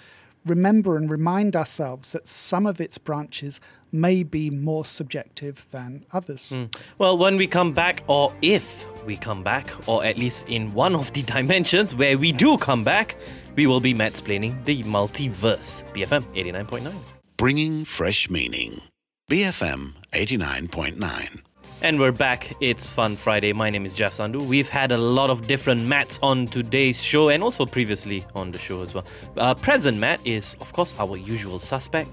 remember 0.46 0.96
and 0.96 1.10
remind 1.10 1.54
ourselves 1.56 2.12
that 2.12 2.26
some 2.26 2.66
of 2.66 2.80
its 2.80 2.98
branches 2.98 3.60
may 3.92 4.22
be 4.22 4.50
more 4.50 4.84
subjective 4.84 5.66
than 5.70 6.04
others. 6.12 6.50
Mm. 6.54 6.74
Well, 6.98 7.18
when 7.18 7.36
we 7.36 7.46
come 7.46 7.72
back, 7.72 8.02
or 8.06 8.32
if 8.40 8.86
we 9.04 9.16
come 9.16 9.42
back, 9.42 9.68
or 9.88 10.04
at 10.04 10.16
least 10.16 10.48
in 10.48 10.72
one 10.74 10.94
of 10.94 11.12
the 11.12 11.22
dimensions 11.34 11.94
where 11.94 12.16
we 12.16 12.32
do 12.32 12.56
come 12.56 12.84
back, 12.84 13.16
we 13.56 13.66
will 13.66 13.80
be 13.80 13.94
mansplaining 13.94 14.64
the 14.64 14.82
multiverse. 14.84 15.84
BFM 15.92 16.24
89.9. 16.34 16.94
Bringing 17.36 17.84
fresh 17.84 18.30
meaning. 18.30 18.82
BFM 19.30 19.94
89.9. 20.12 21.42
And 21.82 21.98
we're 21.98 22.12
back. 22.12 22.54
It's 22.60 22.92
Fun 22.92 23.16
Friday. 23.16 23.54
My 23.54 23.70
name 23.70 23.86
is 23.86 23.94
Jeff 23.94 24.12
Sandhu. 24.12 24.42
We've 24.42 24.68
had 24.68 24.92
a 24.92 24.98
lot 24.98 25.30
of 25.30 25.46
different 25.46 25.80
Matts 25.80 26.18
on 26.22 26.46
today's 26.46 27.02
show 27.02 27.30
and 27.30 27.42
also 27.42 27.64
previously 27.64 28.26
on 28.34 28.50
the 28.50 28.58
show 28.58 28.82
as 28.82 28.92
well. 28.92 29.06
Uh, 29.38 29.54
present 29.54 29.96
Matt 29.96 30.20
is, 30.26 30.58
of 30.60 30.70
course, 30.74 30.94
our 30.98 31.16
usual 31.16 31.58
suspect. 31.58 32.10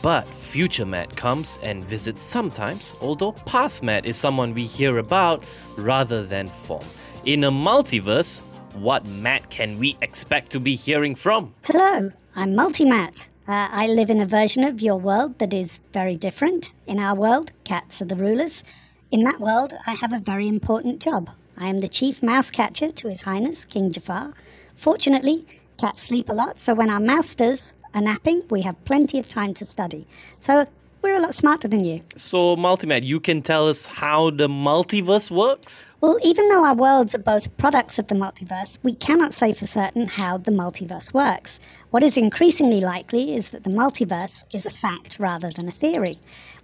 But 0.00 0.26
future 0.26 0.86
Matt 0.86 1.14
comes 1.14 1.58
and 1.62 1.84
visits 1.84 2.22
sometimes, 2.22 2.96
although 3.02 3.32
past 3.32 3.82
Matt 3.82 4.06
is 4.06 4.16
someone 4.16 4.54
we 4.54 4.64
hear 4.64 4.96
about 4.96 5.44
rather 5.76 6.24
than 6.24 6.48
form. 6.48 6.84
In 7.26 7.44
a 7.44 7.50
multiverse, 7.50 8.40
what 8.72 9.04
Matt 9.04 9.50
can 9.50 9.78
we 9.78 9.98
expect 10.00 10.50
to 10.52 10.60
be 10.60 10.76
hearing 10.76 11.14
from? 11.14 11.52
Hello, 11.64 12.10
I'm 12.36 12.54
Multi 12.54 12.86
Matt. 12.86 13.28
Uh, 13.46 13.68
I 13.70 13.86
live 13.86 14.08
in 14.08 14.22
a 14.22 14.26
version 14.26 14.64
of 14.64 14.80
your 14.80 14.96
world 14.96 15.38
that 15.40 15.52
is 15.52 15.80
very 15.92 16.16
different. 16.16 16.72
In 16.86 16.98
our 16.98 17.14
world, 17.14 17.52
cats 17.64 18.00
are 18.00 18.06
the 18.06 18.16
rulers. 18.16 18.64
In 19.10 19.22
that 19.24 19.40
world, 19.40 19.72
I 19.86 19.92
have 19.92 20.12
a 20.12 20.18
very 20.18 20.48
important 20.48 21.00
job. 21.00 21.30
I 21.56 21.68
am 21.68 21.80
the 21.80 21.88
chief 21.88 22.22
mouse 22.22 22.50
catcher 22.50 22.90
to 22.90 23.08
His 23.08 23.20
Highness 23.20 23.64
King 23.64 23.92
Jafar. 23.92 24.32
Fortunately, 24.74 25.46
cats 25.78 26.02
sleep 26.02 26.28
a 26.28 26.32
lot, 26.32 26.58
so 26.60 26.74
when 26.74 26.90
our 26.90 27.00
mousters 27.00 27.74
are 27.94 28.00
napping, 28.00 28.42
we 28.50 28.62
have 28.62 28.84
plenty 28.84 29.18
of 29.18 29.28
time 29.28 29.54
to 29.54 29.64
study. 29.64 30.06
So 30.40 30.66
we're 31.04 31.18
a 31.18 31.20
lot 31.20 31.34
smarter 31.34 31.68
than 31.68 31.84
you. 31.84 32.00
So, 32.16 32.56
Multi 32.56 32.86
Matt, 32.86 33.02
you 33.02 33.20
can 33.20 33.42
tell 33.42 33.68
us 33.68 33.84
how 33.84 34.30
the 34.30 34.48
multiverse 34.48 35.30
works? 35.30 35.86
Well, 36.00 36.18
even 36.24 36.48
though 36.48 36.64
our 36.64 36.74
worlds 36.74 37.14
are 37.14 37.18
both 37.18 37.54
products 37.58 37.98
of 37.98 38.06
the 38.06 38.14
multiverse, 38.14 38.78
we 38.82 38.94
cannot 38.94 39.34
say 39.34 39.52
for 39.52 39.66
certain 39.66 40.08
how 40.08 40.38
the 40.38 40.50
multiverse 40.50 41.12
works. 41.12 41.60
What 41.90 42.02
is 42.02 42.16
increasingly 42.16 42.80
likely 42.80 43.36
is 43.36 43.50
that 43.50 43.64
the 43.64 43.70
multiverse 43.70 44.44
is 44.54 44.64
a 44.64 44.70
fact 44.70 45.18
rather 45.18 45.50
than 45.50 45.68
a 45.68 45.72
theory. 45.72 46.14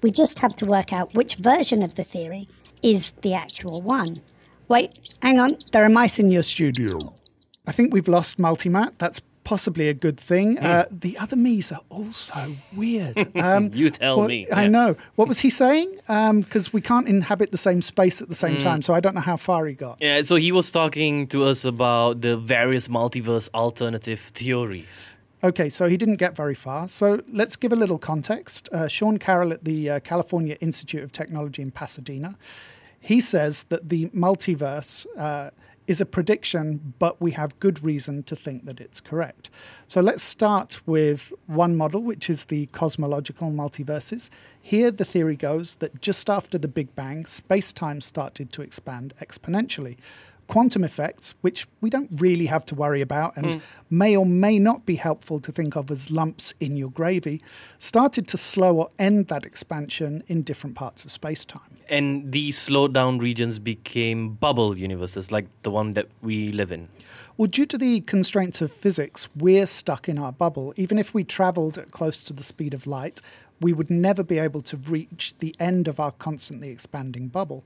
We 0.03 0.11
just 0.11 0.39
have 0.39 0.57
to 0.57 0.65
work 0.65 0.91
out 0.91 1.15
which 1.15 1.35
version 1.35 1.83
of 1.83 1.97
the 1.97 2.05
theory 2.05 2.49
is 2.83 3.11
the 3.21 3.35
actual 3.35 3.83
one. 3.83 4.17
Wait, 4.69 5.11
hang 5.21 5.39
on. 5.39 5.59
There 5.73 5.85
are 5.85 5.91
mice 5.91 6.19
in 6.19 6.31
your 6.31 6.43
studio. 6.43 6.99
I 7.67 7.73
think 7.73 7.93
we've 7.93 8.09
lost 8.09 8.39
Multi 8.39 8.71
Matt. 8.71 8.99
That's 8.99 9.21
possibly 9.45 9.89
a 9.89 9.95
good 9.95 10.19
thing. 10.19 10.57
Mm. 10.57 10.65
Uh, 10.65 10.85
the 10.91 11.19
other 11.19 11.37
me's 11.37 11.73
are 11.73 11.83
also 11.89 12.57
weird. 12.75 13.29
Um, 13.41 13.71
you 13.73 13.91
tell 13.91 14.19
well, 14.19 14.29
me. 14.29 14.49
I 14.51 14.63
yeah. 14.63 14.69
know. 14.69 14.97
What 15.15 15.27
was 15.27 15.41
he 15.41 15.51
saying? 15.51 15.91
Because 15.97 16.67
um, 16.67 16.73
we 16.73 16.81
can't 16.81 17.09
inhabit 17.09 17.53
the 17.53 17.59
same 17.59 17.81
space 17.81 18.21
at 18.21 18.29
the 18.29 18.35
same 18.35 18.57
mm. 18.57 18.61
time, 18.61 18.83
so 18.83 18.93
I 18.93 19.01
don't 19.01 19.15
know 19.15 19.21
how 19.23 19.37
far 19.37 19.67
he 19.67 19.73
got. 19.73 19.99
Yeah, 20.01 20.21
so 20.23 20.37
he 20.37 20.53
was 20.53 20.71
talking 20.71 21.27
to 21.29 21.45
us 21.45 21.65
about 21.65 22.21
the 22.21 22.37
various 22.37 22.89
multiverse 22.89 23.49
alternative 23.55 24.21
theories. 24.21 25.19
Okay, 25.43 25.71
so 25.71 25.89
he 25.89 25.97
didn't 25.97 26.17
get 26.17 26.37
very 26.37 26.55
far. 26.55 26.87
So 26.87 27.23
let's 27.33 27.57
give 27.57 27.73
a 27.73 27.77
little 27.77 27.99
context. 27.99 28.69
Uh, 28.73 28.89
Sean 28.89 29.19
Carroll 29.19 29.53
at 29.53 29.65
the 29.65 29.89
uh, 29.89 30.01
California 30.01 30.57
Institute 30.61 31.03
of 31.03 31.13
Technology 31.13 31.63
in 31.63 31.71
Pasadena, 31.71 32.37
he 33.01 33.21
says 33.21 33.65
that 33.65 33.89
the 33.89 34.09
multiverse 34.09 35.07
uh, 35.17 35.51
is 35.91 36.01
a 36.01 36.07
prediction, 36.07 36.95
but 37.01 37.21
we 37.21 37.33
have 37.33 37.59
good 37.59 37.83
reason 37.83 38.23
to 38.23 38.37
think 38.37 38.65
that 38.65 38.81
it's 38.81 39.01
correct. 39.01 39.51
So 39.89 40.01
let's 40.01 40.23
start 40.23 40.81
with 40.87 41.33
one 41.49 41.75
model, 41.75 42.01
which 42.01 42.31
is 42.31 42.45
the 42.45 42.67
cosmological 42.67 43.51
multiverses. 43.51 44.31
Here, 44.63 44.93
the 44.93 45.05
theory 45.05 45.35
goes 45.35 45.75
that 45.77 46.01
just 46.01 46.31
after 46.31 46.59
the 46.59 46.69
Big 46.69 46.95
Bang, 46.95 47.27
space 47.27 47.73
time 47.73 48.01
started 48.01 48.53
to 48.53 48.63
expand 48.63 49.15
exponentially 49.21 49.97
quantum 50.50 50.83
effects, 50.83 51.37
which 51.42 51.69
we 51.80 51.88
don't 51.88 52.11
really 52.16 52.47
have 52.47 52.66
to 52.66 52.75
worry 52.75 53.00
about 53.00 53.37
and 53.37 53.47
mm. 53.47 53.61
may 53.88 54.16
or 54.16 54.26
may 54.26 54.59
not 54.59 54.85
be 54.85 54.97
helpful 54.97 55.38
to 55.38 55.52
think 55.52 55.76
of 55.76 55.92
as 55.92 56.11
lumps 56.11 56.52
in 56.59 56.76
your 56.76 56.90
gravy, 56.90 57.40
started 57.78 58.26
to 58.26 58.37
slow 58.37 58.76
or 58.78 58.90
end 58.99 59.28
that 59.28 59.47
expansion 59.47 60.25
in 60.26 60.42
different 60.42 60.75
parts 60.75 61.04
of 61.04 61.11
space 61.12 61.45
time. 61.45 61.76
And 61.88 62.33
these 62.33 62.59
slowed 62.59 62.92
down 62.92 63.19
regions 63.19 63.61
became 63.61 64.30
bubble 64.35 64.76
universes 64.76 65.30
like 65.30 65.47
the 65.62 65.71
one 65.71 65.95
that 65.95 66.09
we 66.21 66.50
live 66.50 66.73
in. 66.73 66.88
Well, 67.37 67.47
due 67.47 67.66
to 67.66 67.78
the 67.78 68.00
constraints 68.00 68.61
of 68.61 68.73
physics, 68.73 69.28
we're 69.37 69.66
stuck 69.66 70.09
in 70.09 70.19
our 70.19 70.33
bubble. 70.33 70.75
Even 70.76 70.99
if 70.99 71.14
we 71.14 71.23
traveled 71.23 71.78
at 71.78 71.92
close 71.92 72.25
to 72.25 72.33
the 72.33 72.42
speed 72.42 72.75
of 72.75 72.88
light, 72.88 73.21
we 73.61 73.73
would 73.73 73.88
never 73.88 74.25
be 74.25 74.40
able 74.40 74.62
to 74.62 74.76
reach 74.76 75.33
the 75.38 75.54
end 75.61 75.87
of 75.87 76.00
our 76.00 76.11
constantly 76.11 76.71
expanding 76.71 77.28
bubble. 77.28 77.62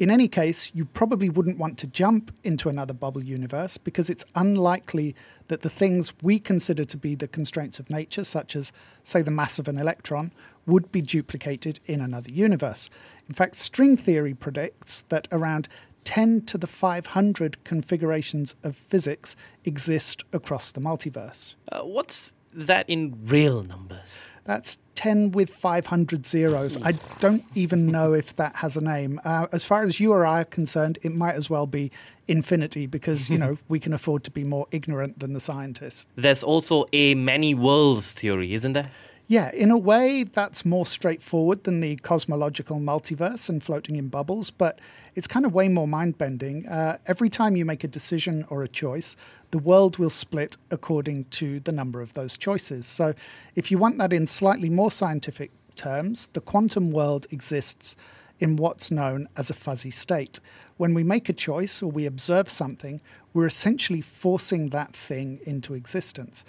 In 0.00 0.10
any 0.10 0.28
case, 0.28 0.72
you 0.74 0.86
probably 0.86 1.28
wouldn't 1.28 1.58
want 1.58 1.76
to 1.76 1.86
jump 1.86 2.32
into 2.42 2.70
another 2.70 2.94
bubble 2.94 3.22
universe 3.22 3.76
because 3.76 4.08
it's 4.08 4.24
unlikely 4.34 5.14
that 5.48 5.60
the 5.60 5.68
things 5.68 6.14
we 6.22 6.38
consider 6.38 6.86
to 6.86 6.96
be 6.96 7.14
the 7.14 7.28
constraints 7.28 7.78
of 7.78 7.90
nature, 7.90 8.24
such 8.24 8.56
as, 8.56 8.72
say, 9.02 9.20
the 9.20 9.30
mass 9.30 9.58
of 9.58 9.68
an 9.68 9.76
electron, 9.76 10.32
would 10.64 10.90
be 10.90 11.02
duplicated 11.02 11.80
in 11.84 12.00
another 12.00 12.30
universe. 12.30 12.88
In 13.28 13.34
fact, 13.34 13.56
string 13.58 13.98
theory 13.98 14.32
predicts 14.32 15.02
that 15.10 15.28
around 15.30 15.68
10 16.04 16.46
to 16.46 16.56
the 16.56 16.66
500 16.66 17.62
configurations 17.64 18.54
of 18.64 18.76
physics 18.76 19.36
exist 19.66 20.24
across 20.32 20.72
the 20.72 20.80
multiverse. 20.80 21.56
Uh, 21.70 21.82
what's 21.82 22.32
that 22.54 22.88
in 22.88 23.18
real 23.26 23.62
numbers? 23.62 24.30
That's 24.44 24.78
10 25.00 25.32
with 25.32 25.48
500 25.48 26.26
zeros. 26.26 26.76
I 26.82 26.92
don't 27.20 27.42
even 27.54 27.86
know 27.86 28.12
if 28.12 28.36
that 28.36 28.56
has 28.56 28.76
a 28.76 28.82
name. 28.82 29.18
Uh, 29.24 29.46
as 29.50 29.64
far 29.64 29.84
as 29.84 29.98
you 29.98 30.12
or 30.12 30.26
I 30.26 30.42
are 30.42 30.44
concerned, 30.44 30.98
it 31.00 31.14
might 31.14 31.36
as 31.36 31.48
well 31.48 31.66
be 31.66 31.90
infinity 32.28 32.84
because, 32.84 33.30
you 33.30 33.38
know, 33.38 33.56
we 33.66 33.80
can 33.80 33.94
afford 33.94 34.24
to 34.24 34.30
be 34.30 34.44
more 34.44 34.66
ignorant 34.72 35.20
than 35.20 35.32
the 35.32 35.40
scientists. 35.40 36.06
There's 36.16 36.42
also 36.42 36.84
a 36.92 37.14
many 37.14 37.54
worlds 37.54 38.12
theory, 38.12 38.52
isn't 38.52 38.74
there? 38.74 38.90
Yeah, 39.26 39.50
in 39.52 39.70
a 39.70 39.78
way, 39.78 40.24
that's 40.24 40.66
more 40.66 40.84
straightforward 40.84 41.64
than 41.64 41.80
the 41.80 41.96
cosmological 41.96 42.78
multiverse 42.78 43.48
and 43.48 43.62
floating 43.62 43.96
in 43.96 44.08
bubbles, 44.08 44.50
but 44.50 44.80
it's 45.14 45.26
kind 45.26 45.46
of 45.46 45.54
way 45.54 45.68
more 45.68 45.88
mind 45.88 46.18
bending. 46.18 46.68
Uh, 46.68 46.98
every 47.06 47.30
time 47.30 47.56
you 47.56 47.64
make 47.64 47.84
a 47.84 47.88
decision 47.88 48.44
or 48.50 48.62
a 48.62 48.68
choice, 48.68 49.16
the 49.50 49.58
world 49.58 49.98
will 49.98 50.10
split 50.10 50.56
according 50.70 51.24
to 51.26 51.60
the 51.60 51.72
number 51.72 52.00
of 52.00 52.12
those 52.14 52.36
choices. 52.36 52.86
So, 52.86 53.14
if 53.54 53.70
you 53.70 53.78
want 53.78 53.98
that 53.98 54.12
in 54.12 54.26
slightly 54.26 54.70
more 54.70 54.90
scientific 54.90 55.50
terms, 55.74 56.28
the 56.32 56.40
quantum 56.40 56.90
world 56.90 57.26
exists 57.30 57.96
in 58.38 58.56
what's 58.56 58.90
known 58.90 59.28
as 59.36 59.50
a 59.50 59.54
fuzzy 59.54 59.90
state. 59.90 60.40
When 60.76 60.94
we 60.94 61.04
make 61.04 61.28
a 61.28 61.32
choice 61.32 61.82
or 61.82 61.90
we 61.90 62.06
observe 62.06 62.48
something, 62.48 63.00
we're 63.34 63.46
essentially 63.46 64.00
forcing 64.00 64.70
that 64.70 64.96
thing 64.96 65.40
into 65.44 65.74
existence. 65.74 66.44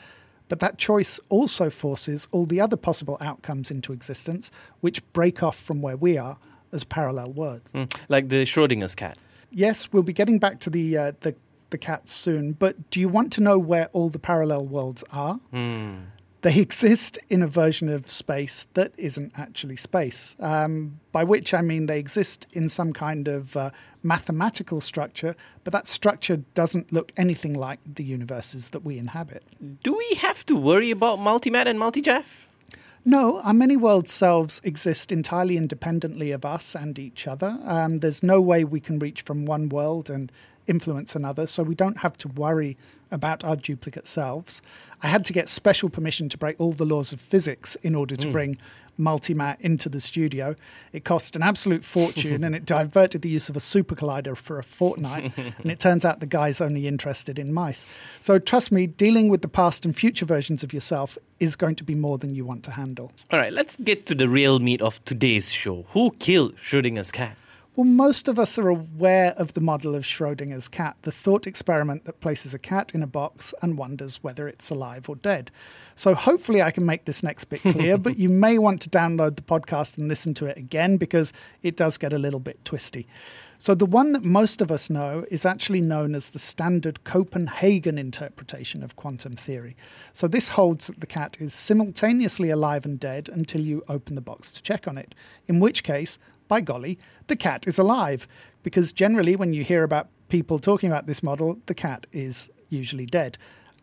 But 0.47 0.59
that 0.59 0.77
choice 0.77 1.19
also 1.29 1.69
forces 1.69 2.27
all 2.31 2.45
the 2.45 2.59
other 2.59 2.77
possible 2.77 3.17
outcomes 3.21 3.71
into 3.71 3.93
existence, 3.93 4.51
which 4.81 5.01
break 5.13 5.43
off 5.43 5.57
from 5.57 5.81
where 5.81 5.97
we 5.97 6.17
are 6.17 6.37
as 6.73 6.83
parallel 6.83 7.31
worlds. 7.31 7.69
Mm, 7.73 7.93
like 8.09 8.29
the 8.29 8.43
Schrodinger's 8.43 8.95
cat. 8.95 9.17
Yes, 9.49 9.91
we'll 9.91 10.03
be 10.03 10.13
getting 10.13 10.39
back 10.39 10.59
to 10.61 10.69
the 10.69 10.97
uh, 10.97 11.11
the 11.21 11.35
the 11.71 11.77
cats 11.77 12.13
soon, 12.13 12.53
but 12.53 12.89
do 12.91 12.99
you 12.99 13.09
want 13.09 13.33
to 13.33 13.41
know 13.41 13.57
where 13.57 13.87
all 13.93 14.09
the 14.09 14.19
parallel 14.19 14.65
worlds 14.65 15.03
are? 15.11 15.39
They 16.41 16.57
exist 16.57 17.19
in 17.29 17.43
a 17.43 17.47
version 17.47 17.87
of 17.87 18.09
space 18.09 18.65
that 18.73 18.93
isn't 18.97 19.33
actually 19.37 19.75
space, 19.75 20.35
um, 20.39 20.99
by 21.11 21.23
which 21.23 21.53
I 21.53 21.61
mean 21.61 21.85
they 21.85 21.99
exist 21.99 22.47
in 22.51 22.67
some 22.67 22.93
kind 22.93 23.27
of 23.27 23.55
uh, 23.55 23.69
mathematical 24.01 24.81
structure, 24.81 25.35
but 25.63 25.71
that 25.73 25.87
structure 25.87 26.37
doesn't 26.55 26.91
look 26.91 27.11
anything 27.15 27.53
like 27.53 27.79
the 27.85 28.03
universes 28.03 28.71
that 28.71 28.83
we 28.83 28.97
inhabit. 28.97 29.43
Do 29.83 29.95
we 29.95 30.15
have 30.17 30.43
to 30.47 30.55
worry 30.55 30.89
about 30.89 31.19
Multi 31.19 31.51
Matt 31.51 31.67
and 31.67 31.77
Multijeff? 31.77 32.47
No, 33.03 33.41
our 33.41 33.53
many 33.53 33.77
world 33.77 34.07
selves 34.07 34.61
exist 34.63 35.11
entirely 35.11 35.57
independently 35.57 36.31
of 36.31 36.45
us 36.45 36.75
and 36.75 36.97
each 36.99 37.27
other. 37.27 37.59
Um, 37.65 37.99
there's 37.99 38.21
no 38.21 38.39
way 38.39 38.63
we 38.63 38.79
can 38.79 38.99
reach 38.99 39.21
from 39.21 39.45
one 39.45 39.69
world 39.69 40.09
and 40.09 40.31
influence 40.67 41.15
another, 41.15 41.47
so 41.47 41.63
we 41.63 41.75
don't 41.75 41.97
have 41.97 42.17
to 42.19 42.27
worry 42.27 42.77
about 43.11 43.43
our 43.43 43.55
duplicate 43.55 44.07
selves. 44.07 44.61
I 45.03 45.07
had 45.07 45.25
to 45.25 45.33
get 45.33 45.49
special 45.49 45.89
permission 45.89 46.29
to 46.29 46.37
break 46.37 46.59
all 46.59 46.71
the 46.71 46.85
laws 46.85 47.11
of 47.11 47.19
physics 47.19 47.75
in 47.83 47.95
order 47.95 48.15
to 48.15 48.27
hmm. 48.27 48.31
bring 48.31 48.57
Multi 48.97 49.33
Matt 49.33 49.59
into 49.61 49.89
the 49.89 49.99
studio. 49.99 50.55
It 50.93 51.03
cost 51.03 51.35
an 51.35 51.41
absolute 51.41 51.83
fortune 51.83 52.43
and 52.43 52.55
it 52.55 52.65
diverted 52.65 53.21
the 53.21 53.29
use 53.29 53.49
of 53.49 53.55
a 53.55 53.59
super 53.59 53.95
collider 53.95 54.37
for 54.37 54.59
a 54.59 54.63
fortnight. 54.63 55.31
and 55.37 55.71
it 55.71 55.79
turns 55.79 56.05
out 56.05 56.19
the 56.19 56.25
guy's 56.25 56.61
only 56.61 56.87
interested 56.87 57.39
in 57.39 57.53
mice. 57.53 57.85
So 58.19 58.39
trust 58.39 58.71
me, 58.71 58.87
dealing 58.87 59.29
with 59.29 59.41
the 59.41 59.47
past 59.47 59.85
and 59.85 59.95
future 59.95 60.25
versions 60.25 60.63
of 60.63 60.73
yourself 60.73 61.17
is 61.39 61.55
going 61.55 61.75
to 61.75 61.83
be 61.83 61.95
more 61.95 62.17
than 62.17 62.35
you 62.35 62.45
want 62.45 62.63
to 62.65 62.71
handle. 62.71 63.11
All 63.31 63.39
right, 63.39 63.51
let's 63.51 63.75
get 63.77 64.05
to 64.07 64.15
the 64.15 64.29
real 64.29 64.59
meat 64.59 64.81
of 64.81 65.03
today's 65.05 65.51
show. 65.51 65.85
Who 65.89 66.11
killed 66.19 66.57
Schrodinger's 66.57 67.11
cat? 67.11 67.37
Well, 67.73 67.85
most 67.85 68.27
of 68.27 68.37
us 68.37 68.57
are 68.57 68.67
aware 68.67 69.33
of 69.37 69.53
the 69.53 69.61
model 69.61 69.95
of 69.95 70.03
Schrodinger's 70.03 70.67
cat, 70.67 70.97
the 71.03 71.11
thought 71.11 71.47
experiment 71.47 72.03
that 72.03 72.19
places 72.19 72.53
a 72.53 72.59
cat 72.59 72.91
in 72.93 73.01
a 73.01 73.07
box 73.07 73.53
and 73.61 73.77
wonders 73.77 74.21
whether 74.21 74.45
it's 74.49 74.69
alive 74.69 75.07
or 75.07 75.15
dead. 75.15 75.51
So 75.95 76.13
hopefully 76.13 76.61
I 76.61 76.71
can 76.71 76.85
make 76.85 77.05
this 77.05 77.23
next 77.23 77.45
bit 77.45 77.61
clear, 77.61 77.97
but 77.97 78.17
you 78.17 78.27
may 78.27 78.57
want 78.57 78.81
to 78.81 78.89
download 78.89 79.37
the 79.37 79.41
podcast 79.41 79.97
and 79.97 80.09
listen 80.09 80.33
to 80.33 80.47
it 80.47 80.57
again 80.57 80.97
because 80.97 81.31
it 81.61 81.77
does 81.77 81.97
get 81.97 82.11
a 82.11 82.17
little 82.17 82.41
bit 82.41 82.63
twisty. 82.65 83.07
So 83.57 83.73
the 83.73 83.85
one 83.85 84.11
that 84.13 84.25
most 84.25 84.59
of 84.59 84.69
us 84.69 84.89
know 84.89 85.23
is 85.31 85.45
actually 85.45 85.81
known 85.81 86.13
as 86.13 86.31
the 86.31 86.39
standard 86.39 87.05
Copenhagen 87.05 87.97
interpretation 87.97 88.83
of 88.83 88.97
quantum 88.97 89.37
theory. 89.37 89.77
So 90.11 90.27
this 90.27 90.49
holds 90.49 90.87
that 90.87 90.99
the 90.99 91.07
cat 91.07 91.37
is 91.39 91.53
simultaneously 91.53 92.49
alive 92.49 92.85
and 92.85 92.99
dead 92.99 93.29
until 93.31 93.61
you 93.61 93.83
open 93.87 94.15
the 94.15 94.21
box 94.21 94.51
to 94.53 94.61
check 94.61 94.89
on 94.89 94.97
it, 94.97 95.15
in 95.47 95.59
which 95.61 95.83
case, 95.83 96.17
by 96.51 96.59
golly, 96.59 96.99
the 97.27 97.37
cat 97.37 97.65
is 97.65 97.79
alive. 97.79 98.27
Because 98.61 98.91
generally, 98.91 99.37
when 99.37 99.53
you 99.53 99.63
hear 99.63 99.83
about 99.83 100.09
people 100.27 100.59
talking 100.59 100.91
about 100.91 101.07
this 101.07 101.23
model, 101.23 101.59
the 101.67 101.73
cat 101.73 102.05
is 102.11 102.49
usually 102.67 103.05
dead. 103.05 103.37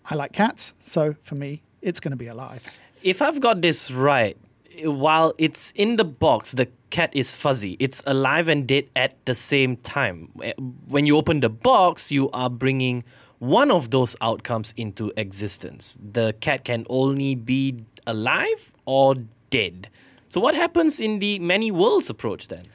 I 0.05 0.15
like 0.15 0.33
cats, 0.35 0.75
so 0.83 1.15
for 1.23 1.35
me, 1.35 1.63
it's 1.81 1.99
going 1.99 2.13
to 2.13 2.17
be 2.17 2.27
alive. 2.27 2.63
If 3.03 3.23
I've 3.23 3.41
got 3.41 3.63
this 3.63 3.91
right, 3.91 4.37
while 4.85 5.33
it's 5.39 5.73
in 5.77 5.97
the 5.97 6.05
box, 6.05 6.53
the 6.53 6.69
cat 6.91 7.11
is 7.15 7.35
fuzzy. 7.35 7.79
It's 7.81 8.03
alive 8.07 8.49
and 8.49 8.69
dead 8.69 8.85
at 8.95 9.15
the 9.25 9.35
same 9.35 9.79
time. 9.79 10.29
Eh, 10.43 10.53
when 10.89 11.07
you 11.07 11.17
open 11.17 11.41
the 11.41 11.49
box, 11.49 12.13
you 12.13 12.31
are 12.33 12.51
bringing 12.51 13.03
one 13.39 13.71
of 13.71 13.91
those 13.91 14.15
outcomes 14.21 14.75
into 14.77 15.11
existence. 15.17 15.97
The 16.13 16.35
cat 16.41 16.65
can 16.65 16.85
only 16.91 17.35
be 17.35 17.85
alive 18.07 18.75
or 18.85 19.15
dead. 19.49 19.89
So, 20.29 20.41
what 20.41 20.55
happens 20.55 21.01
in 21.01 21.21
the 21.21 21.39
many 21.39 21.71
worlds 21.71 22.11
approach 22.11 22.49
then? 22.49 22.67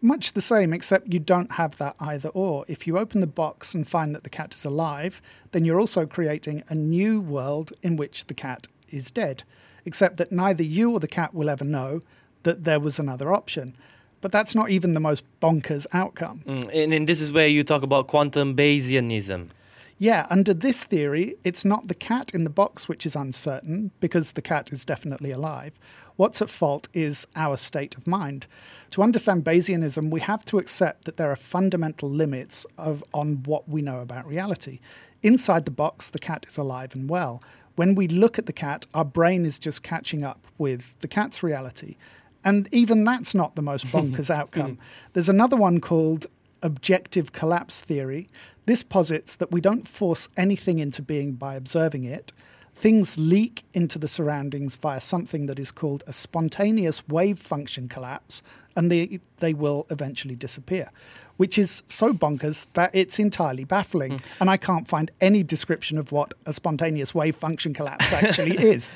Much 0.00 0.32
the 0.32 0.40
same, 0.40 0.72
except 0.72 1.12
you 1.12 1.20
don't 1.20 1.52
have 1.52 1.78
that 1.78 1.94
either 2.00 2.30
or. 2.30 2.64
If 2.66 2.86
you 2.86 2.98
open 2.98 3.20
the 3.20 3.26
box 3.26 3.74
and 3.74 3.86
find 3.86 4.14
that 4.14 4.24
the 4.24 4.30
cat 4.30 4.54
is 4.54 4.64
alive, 4.64 5.22
then 5.52 5.64
you're 5.64 5.78
also 5.78 6.06
creating 6.06 6.64
a 6.68 6.74
new 6.74 7.20
world 7.20 7.72
in 7.82 7.96
which 7.96 8.26
the 8.26 8.34
cat 8.34 8.66
is 8.90 9.10
dead, 9.10 9.44
except 9.84 10.16
that 10.16 10.32
neither 10.32 10.64
you 10.64 10.90
or 10.90 10.98
the 10.98 11.06
cat 11.06 11.34
will 11.34 11.48
ever 11.48 11.64
know 11.64 12.00
that 12.42 12.64
there 12.64 12.80
was 12.80 12.98
another 12.98 13.32
option. 13.32 13.76
But 14.20 14.32
that's 14.32 14.54
not 14.54 14.70
even 14.70 14.92
the 14.92 15.00
most 15.00 15.24
bonkers 15.40 15.86
outcome. 15.92 16.42
Mm, 16.46 16.70
and, 16.72 16.94
and 16.94 17.08
this 17.08 17.20
is 17.20 17.32
where 17.32 17.48
you 17.48 17.62
talk 17.62 17.82
about 17.82 18.08
quantum 18.08 18.56
Bayesianism. 18.56 19.50
Yeah, 19.98 20.26
under 20.30 20.52
this 20.52 20.82
theory, 20.82 21.36
it's 21.44 21.64
not 21.64 21.86
the 21.86 21.94
cat 21.94 22.32
in 22.34 22.42
the 22.42 22.50
box 22.50 22.88
which 22.88 23.06
is 23.06 23.14
uncertain, 23.14 23.92
because 24.00 24.32
the 24.32 24.42
cat 24.42 24.72
is 24.72 24.84
definitely 24.84 25.30
alive. 25.30 25.78
What's 26.22 26.40
at 26.40 26.50
fault 26.50 26.86
is 26.94 27.26
our 27.34 27.56
state 27.56 27.96
of 27.96 28.06
mind. 28.06 28.46
To 28.92 29.02
understand 29.02 29.42
Bayesianism, 29.42 30.08
we 30.08 30.20
have 30.20 30.44
to 30.44 30.58
accept 30.58 31.04
that 31.04 31.16
there 31.16 31.32
are 31.32 31.34
fundamental 31.34 32.08
limits 32.08 32.64
of, 32.78 33.02
on 33.12 33.42
what 33.42 33.68
we 33.68 33.82
know 33.82 33.98
about 33.98 34.28
reality. 34.28 34.78
Inside 35.24 35.64
the 35.64 35.72
box, 35.72 36.10
the 36.10 36.20
cat 36.20 36.46
is 36.48 36.56
alive 36.56 36.94
and 36.94 37.10
well. 37.10 37.42
When 37.74 37.96
we 37.96 38.06
look 38.06 38.38
at 38.38 38.46
the 38.46 38.52
cat, 38.52 38.86
our 38.94 39.04
brain 39.04 39.44
is 39.44 39.58
just 39.58 39.82
catching 39.82 40.22
up 40.22 40.46
with 40.58 40.94
the 41.00 41.08
cat's 41.08 41.42
reality. 41.42 41.96
And 42.44 42.68
even 42.70 43.02
that's 43.02 43.34
not 43.34 43.56
the 43.56 43.60
most 43.62 43.86
bonkers 43.88 44.30
outcome. 44.30 44.78
There's 45.14 45.28
another 45.28 45.56
one 45.56 45.80
called 45.80 46.26
objective 46.62 47.32
collapse 47.32 47.80
theory. 47.80 48.28
This 48.66 48.84
posits 48.84 49.34
that 49.34 49.50
we 49.50 49.60
don't 49.60 49.88
force 49.88 50.28
anything 50.36 50.78
into 50.78 51.02
being 51.02 51.32
by 51.32 51.56
observing 51.56 52.04
it. 52.04 52.32
Things 52.74 53.18
leak 53.18 53.64
into 53.74 53.98
the 53.98 54.08
surroundings 54.08 54.76
via 54.76 55.00
something 55.00 55.46
that 55.46 55.58
is 55.58 55.70
called 55.70 56.02
a 56.06 56.12
spontaneous 56.12 57.06
wave 57.06 57.38
function 57.38 57.88
collapse, 57.88 58.42
and 58.74 58.90
they, 58.90 59.20
they 59.38 59.52
will 59.54 59.86
eventually 59.90 60.34
disappear, 60.34 60.90
which 61.36 61.58
is 61.58 61.82
so 61.86 62.12
bonkers 62.12 62.66
that 62.72 62.90
it's 62.94 63.18
entirely 63.18 63.64
baffling. 63.64 64.12
Hmm. 64.12 64.26
And 64.40 64.50
I 64.50 64.56
can't 64.56 64.88
find 64.88 65.10
any 65.20 65.42
description 65.42 65.98
of 65.98 66.12
what 66.12 66.32
a 66.46 66.52
spontaneous 66.52 67.14
wave 67.14 67.36
function 67.36 67.74
collapse 67.74 68.10
actually 68.12 68.56
is. 68.58 68.88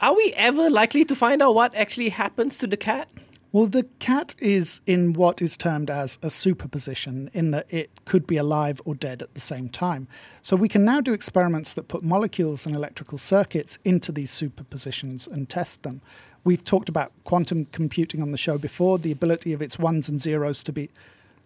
Are 0.00 0.14
we 0.14 0.34
ever 0.36 0.68
likely 0.68 1.04
to 1.06 1.16
find 1.16 1.42
out 1.42 1.54
what 1.54 1.74
actually 1.74 2.10
happens 2.10 2.58
to 2.58 2.66
the 2.66 2.76
cat? 2.76 3.08
Well, 3.52 3.66
the 3.66 3.82
cat 3.98 4.34
is 4.38 4.80
in 4.86 5.12
what 5.12 5.42
is 5.42 5.58
termed 5.58 5.90
as 5.90 6.18
a 6.22 6.30
superposition, 6.30 7.30
in 7.34 7.50
that 7.50 7.70
it 7.70 7.90
could 8.06 8.26
be 8.26 8.38
alive 8.38 8.80
or 8.86 8.94
dead 8.94 9.20
at 9.20 9.34
the 9.34 9.40
same 9.40 9.68
time. 9.68 10.08
So 10.40 10.56
we 10.56 10.68
can 10.68 10.86
now 10.86 11.02
do 11.02 11.12
experiments 11.12 11.74
that 11.74 11.86
put 11.86 12.02
molecules 12.02 12.64
and 12.64 12.74
electrical 12.74 13.18
circuits 13.18 13.78
into 13.84 14.10
these 14.10 14.30
superpositions 14.30 15.30
and 15.30 15.50
test 15.50 15.82
them. 15.82 16.00
We've 16.44 16.64
talked 16.64 16.88
about 16.88 17.12
quantum 17.24 17.66
computing 17.66 18.22
on 18.22 18.32
the 18.32 18.38
show 18.38 18.56
before, 18.56 18.98
the 18.98 19.12
ability 19.12 19.52
of 19.52 19.60
its 19.60 19.78
ones 19.78 20.08
and 20.08 20.18
zeros 20.18 20.62
to 20.64 20.72
be 20.72 20.90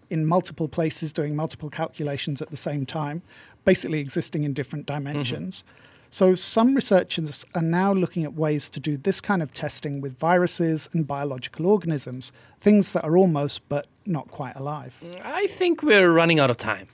in 0.08 0.24
multiple 0.24 0.68
places 0.68 1.12
doing 1.12 1.34
multiple 1.34 1.70
calculations 1.70 2.40
at 2.40 2.50
the 2.50 2.56
same 2.56 2.86
time, 2.86 3.22
basically 3.64 3.98
existing 3.98 4.44
in 4.44 4.52
different 4.52 4.86
mm-hmm. 4.86 5.04
dimensions. 5.04 5.64
So, 6.10 6.34
some 6.34 6.74
researchers 6.74 7.44
are 7.54 7.62
now 7.62 7.92
looking 7.92 8.24
at 8.24 8.34
ways 8.34 8.70
to 8.70 8.80
do 8.80 8.96
this 8.96 9.20
kind 9.20 9.42
of 9.42 9.52
testing 9.52 10.00
with 10.00 10.18
viruses 10.18 10.88
and 10.92 11.06
biological 11.06 11.66
organisms, 11.66 12.32
things 12.60 12.92
that 12.92 13.04
are 13.04 13.16
almost 13.16 13.68
but 13.68 13.86
not 14.06 14.28
quite 14.28 14.56
alive. 14.56 15.02
I 15.22 15.46
think 15.46 15.82
we're 15.82 16.10
running 16.10 16.38
out 16.38 16.50
of 16.50 16.56
time. 16.56 16.88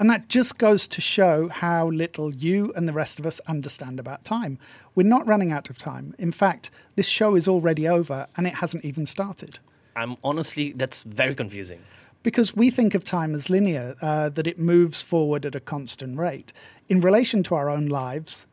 And 0.00 0.08
that 0.08 0.28
just 0.28 0.56
goes 0.56 0.88
to 0.88 1.00
show 1.02 1.48
how 1.48 1.88
little 1.88 2.34
you 2.34 2.72
and 2.74 2.88
the 2.88 2.92
rest 2.94 3.18
of 3.18 3.26
us 3.26 3.38
understand 3.46 4.00
about 4.00 4.24
time. 4.24 4.58
We're 4.94 5.06
not 5.06 5.26
running 5.26 5.52
out 5.52 5.68
of 5.68 5.76
time. 5.76 6.14
In 6.18 6.32
fact, 6.32 6.70
this 6.96 7.06
show 7.06 7.34
is 7.34 7.46
already 7.46 7.86
over 7.86 8.26
and 8.34 8.46
it 8.46 8.54
hasn't 8.54 8.82
even 8.82 9.04
started. 9.04 9.58
I'm 9.94 10.16
honestly, 10.24 10.72
that's 10.72 11.02
very 11.02 11.34
confusing. 11.34 11.80
Because 12.22 12.56
we 12.56 12.70
think 12.70 12.94
of 12.94 13.04
time 13.04 13.34
as 13.34 13.50
linear, 13.50 13.94
uh, 14.00 14.30
that 14.30 14.46
it 14.46 14.58
moves 14.58 15.02
forward 15.02 15.44
at 15.44 15.54
a 15.54 15.60
constant 15.60 16.18
rate. 16.18 16.54
In 16.88 17.02
relation 17.02 17.42
to 17.44 17.54
our 17.54 17.68
own 17.68 17.86
lives, 17.86 18.46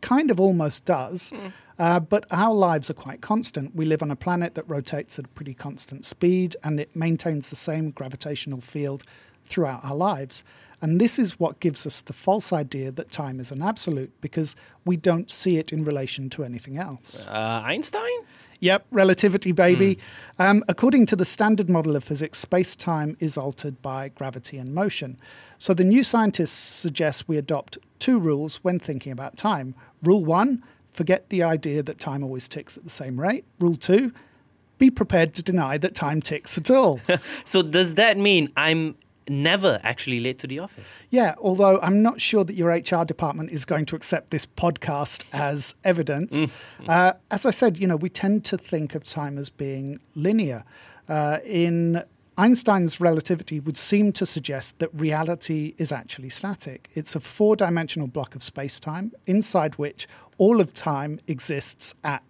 kind 0.00 0.30
of 0.30 0.40
almost 0.40 0.84
does. 0.84 1.32
Uh, 1.78 1.98
but 1.98 2.26
our 2.30 2.52
lives 2.52 2.90
are 2.90 2.94
quite 2.94 3.22
constant. 3.22 3.74
We 3.74 3.86
live 3.86 4.02
on 4.02 4.10
a 4.10 4.16
planet 4.16 4.54
that 4.54 4.68
rotates 4.68 5.18
at 5.18 5.24
a 5.24 5.28
pretty 5.28 5.54
constant 5.54 6.04
speed 6.04 6.54
and 6.62 6.78
it 6.78 6.94
maintains 6.94 7.48
the 7.48 7.56
same 7.56 7.90
gravitational 7.90 8.60
field 8.60 9.04
throughout 9.46 9.82
our 9.82 9.94
lives. 9.94 10.44
And 10.82 11.00
this 11.00 11.18
is 11.18 11.38
what 11.38 11.60
gives 11.60 11.86
us 11.86 12.02
the 12.02 12.12
false 12.12 12.52
idea 12.52 12.90
that 12.92 13.10
time 13.10 13.40
is 13.40 13.50
an 13.50 13.62
absolute 13.62 14.12
because 14.20 14.56
we 14.84 14.96
don't 14.96 15.30
see 15.30 15.58
it 15.58 15.72
in 15.72 15.84
relation 15.84 16.30
to 16.30 16.44
anything 16.44 16.78
else. 16.78 17.24
Uh, 17.26 17.62
Einstein? 17.64 18.10
Yep, 18.60 18.86
relativity, 18.90 19.52
baby. 19.52 19.98
Um, 20.38 20.62
according 20.68 21.06
to 21.06 21.16
the 21.16 21.24
standard 21.24 21.70
model 21.70 21.96
of 21.96 22.04
physics, 22.04 22.38
space 22.38 22.76
time 22.76 23.16
is 23.18 23.38
altered 23.38 23.80
by 23.80 24.08
gravity 24.10 24.58
and 24.58 24.74
motion. 24.74 25.18
So 25.56 25.72
the 25.72 25.84
new 25.84 26.02
scientists 26.02 26.52
suggest 26.52 27.26
we 27.26 27.38
adopt 27.38 27.78
two 28.00 28.18
rules 28.18 28.56
when 28.64 28.78
thinking 28.78 29.12
about 29.12 29.36
time. 29.36 29.74
Rule 30.02 30.24
one, 30.24 30.64
forget 30.92 31.28
the 31.28 31.42
idea 31.42 31.82
that 31.82 31.98
time 31.98 32.22
always 32.24 32.48
ticks 32.48 32.76
at 32.76 32.84
the 32.84 32.90
same 32.90 33.20
rate. 33.20 33.44
Rule 33.58 33.76
two, 33.76 34.12
be 34.78 34.90
prepared 34.90 35.34
to 35.34 35.42
deny 35.42 35.78
that 35.78 35.94
time 35.94 36.20
ticks 36.22 36.58
at 36.58 36.70
all. 36.70 37.00
So, 37.44 37.62
does 37.62 37.94
that 37.94 38.16
mean 38.16 38.50
I'm 38.56 38.96
never 39.28 39.78
actually 39.84 40.18
late 40.20 40.38
to 40.40 40.46
the 40.46 40.58
office? 40.58 41.06
Yeah, 41.10 41.34
although 41.38 41.78
I'm 41.80 42.02
not 42.02 42.20
sure 42.20 42.42
that 42.44 42.54
your 42.56 42.70
HR 42.70 43.04
department 43.04 43.50
is 43.50 43.64
going 43.64 43.84
to 43.86 43.96
accept 43.96 44.30
this 44.30 44.46
podcast 44.46 45.24
as 45.32 45.74
evidence. 45.84 46.36
Uh, 46.88 47.12
as 47.30 47.46
I 47.46 47.50
said, 47.50 47.78
you 47.78 47.86
know, 47.86 47.96
we 47.96 48.08
tend 48.08 48.44
to 48.46 48.58
think 48.58 48.94
of 48.94 49.04
time 49.04 49.38
as 49.38 49.50
being 49.50 49.98
linear. 50.14 50.64
Uh, 51.08 51.38
in 51.44 52.02
Einstein's 52.40 53.02
relativity 53.02 53.60
would 53.60 53.76
seem 53.76 54.12
to 54.12 54.24
suggest 54.24 54.78
that 54.78 54.88
reality 54.98 55.74
is 55.76 55.92
actually 55.92 56.30
static. 56.30 56.88
It's 56.94 57.14
a 57.14 57.20
four 57.20 57.54
dimensional 57.54 58.08
block 58.08 58.34
of 58.34 58.42
space 58.42 58.80
time 58.80 59.12
inside 59.26 59.74
which 59.74 60.08
all 60.38 60.58
of 60.58 60.72
time 60.72 61.20
exists 61.26 61.94
at 62.02 62.22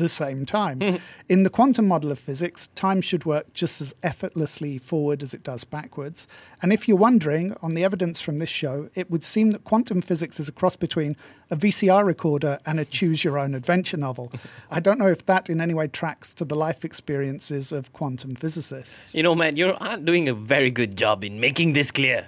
the 0.00 0.08
same 0.08 0.44
time. 0.44 0.80
Hmm. 0.80 0.96
In 1.28 1.42
the 1.44 1.50
quantum 1.50 1.86
model 1.86 2.10
of 2.10 2.18
physics, 2.18 2.68
time 2.74 3.00
should 3.00 3.24
work 3.24 3.52
just 3.52 3.80
as 3.80 3.94
effortlessly 4.02 4.78
forward 4.78 5.22
as 5.22 5.32
it 5.32 5.42
does 5.42 5.64
backwards. 5.64 6.26
And 6.62 6.72
if 6.72 6.88
you're 6.88 6.96
wondering, 6.96 7.54
on 7.62 7.74
the 7.74 7.84
evidence 7.84 8.20
from 8.20 8.38
this 8.38 8.48
show, 8.48 8.88
it 8.94 9.10
would 9.10 9.22
seem 9.24 9.52
that 9.52 9.64
quantum 9.64 10.00
physics 10.00 10.40
is 10.40 10.48
a 10.48 10.52
cross 10.52 10.76
between 10.76 11.16
a 11.50 11.56
VCR 11.56 12.04
recorder 12.04 12.58
and 12.66 12.80
a 12.80 12.84
choose 12.84 13.22
your 13.24 13.38
own 13.38 13.54
adventure 13.54 13.96
novel. 13.96 14.32
I 14.70 14.80
don't 14.80 14.98
know 14.98 15.08
if 15.08 15.24
that 15.26 15.48
in 15.48 15.60
any 15.60 15.74
way 15.74 15.86
tracks 15.86 16.34
to 16.34 16.44
the 16.44 16.54
life 16.54 16.84
experiences 16.84 17.72
of 17.72 17.92
quantum 17.92 18.34
physicists. 18.34 19.14
You 19.14 19.22
know, 19.22 19.34
man, 19.34 19.56
you 19.56 19.74
aren't 19.78 20.04
doing 20.04 20.28
a 20.28 20.34
very 20.34 20.70
good 20.70 20.96
job 20.96 21.24
in 21.24 21.40
making 21.40 21.74
this 21.74 21.90
clear. 21.90 22.26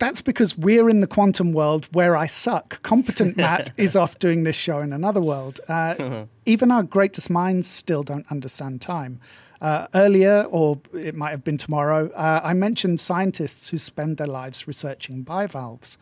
That's 0.00 0.22
because 0.22 0.56
we're 0.56 0.88
in 0.88 1.00
the 1.00 1.06
quantum 1.06 1.52
world 1.52 1.86
where 1.92 2.16
I 2.16 2.24
suck. 2.24 2.82
Competent 2.82 3.36
Matt 3.36 3.70
is 3.76 3.94
off 3.94 4.18
doing 4.18 4.44
this 4.44 4.56
show 4.56 4.80
in 4.80 4.94
another 4.94 5.20
world. 5.20 5.60
Uh, 5.68 6.24
even 6.46 6.70
our 6.70 6.82
greatest 6.82 7.28
minds 7.28 7.68
still 7.68 8.02
don't 8.02 8.26
understand 8.30 8.80
time. 8.80 9.20
Uh, 9.60 9.88
earlier, 9.94 10.46
or 10.50 10.80
it 10.94 11.14
might 11.14 11.32
have 11.32 11.44
been 11.44 11.58
tomorrow, 11.58 12.10
uh, 12.12 12.40
I 12.42 12.54
mentioned 12.54 12.98
scientists 12.98 13.68
who 13.68 13.76
spend 13.76 14.16
their 14.16 14.26
lives 14.26 14.66
researching 14.66 15.20
bivalves. 15.22 15.98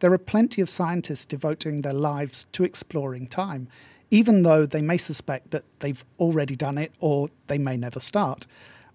There 0.00 0.14
are 0.14 0.18
plenty 0.18 0.62
of 0.62 0.70
scientists 0.70 1.26
devoting 1.26 1.82
their 1.82 1.92
lives 1.92 2.46
to 2.52 2.64
exploring 2.64 3.26
time, 3.26 3.68
even 4.10 4.44
though 4.44 4.64
they 4.64 4.80
may 4.80 4.96
suspect 4.96 5.50
that 5.50 5.64
they've 5.80 6.02
already 6.18 6.56
done 6.56 6.78
it 6.78 6.94
or 7.00 7.28
they 7.48 7.58
may 7.58 7.76
never 7.76 8.00
start. 8.00 8.46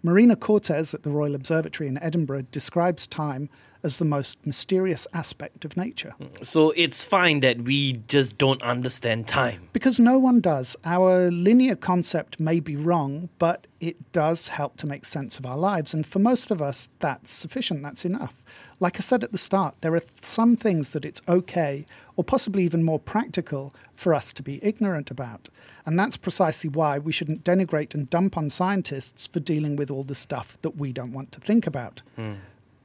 Marina 0.01 0.35
Cortês 0.35 0.95
at 0.95 1.03
the 1.03 1.11
Royal 1.11 1.35
Observatory 1.35 1.87
in 1.87 1.99
Edinburgh 1.99 2.47
describes 2.51 3.05
time 3.05 3.49
as 3.87 3.97
the 3.97 4.05
most 4.17 4.37
mysterious 4.45 5.07
aspect 5.13 5.65
of 5.65 5.71
nature. 5.77 6.13
So 6.43 6.71
it's 6.75 7.01
fine 7.03 7.39
that 7.39 7.57
we 7.61 7.79
just 8.07 8.37
don't 8.37 8.61
understand 8.61 9.27
time. 9.27 9.69
Because 9.73 9.97
no 9.99 10.19
one 10.19 10.39
does. 10.41 10.75
Our 10.83 11.31
linear 11.31 11.77
concept 11.77 12.39
may 12.39 12.59
be 12.59 12.75
wrong, 12.75 13.29
but 13.39 13.65
it 13.79 13.97
does 14.11 14.49
help 14.49 14.75
to 14.77 14.87
make 14.87 15.05
sense 15.05 15.39
of 15.39 15.45
our 15.45 15.57
lives. 15.57 15.93
And 15.93 16.05
for 16.05 16.19
most 16.19 16.51
of 16.51 16.61
us, 16.61 16.89
that's 16.99 17.31
sufficient, 17.31 17.81
that's 17.81 18.05
enough. 18.05 18.35
Like 18.79 18.97
I 18.97 19.01
said 19.01 19.23
at 19.23 19.31
the 19.31 19.37
start, 19.37 19.75
there 19.81 19.95
are 19.95 20.01
some 20.21 20.55
things 20.55 20.91
that 20.93 21.05
it's 21.05 21.21
okay, 21.27 21.85
or 22.15 22.23
possibly 22.23 22.63
even 22.63 22.83
more 22.83 22.99
practical, 22.99 23.73
for 23.95 24.13
us 24.13 24.33
to 24.33 24.43
be 24.43 24.59
ignorant 24.63 25.09
about. 25.09 25.49
And 25.85 25.97
that's 25.97 26.17
precisely 26.17 26.69
why 26.69 26.99
we 26.99 27.11
shouldn't 27.11 27.43
denigrate 27.43 27.95
and 27.95 28.09
dump 28.09 28.37
on 28.37 28.49
scientists 28.49 29.25
for 29.25 29.39
dealing 29.39 29.75
with 29.77 29.89
all 29.89 30.03
the 30.03 30.21
stuff 30.27 30.57
that 30.61 30.75
we 30.77 30.91
don't 30.91 31.13
want 31.13 31.31
to 31.31 31.39
think 31.39 31.65
about. 31.65 32.01
Hmm. 32.15 32.33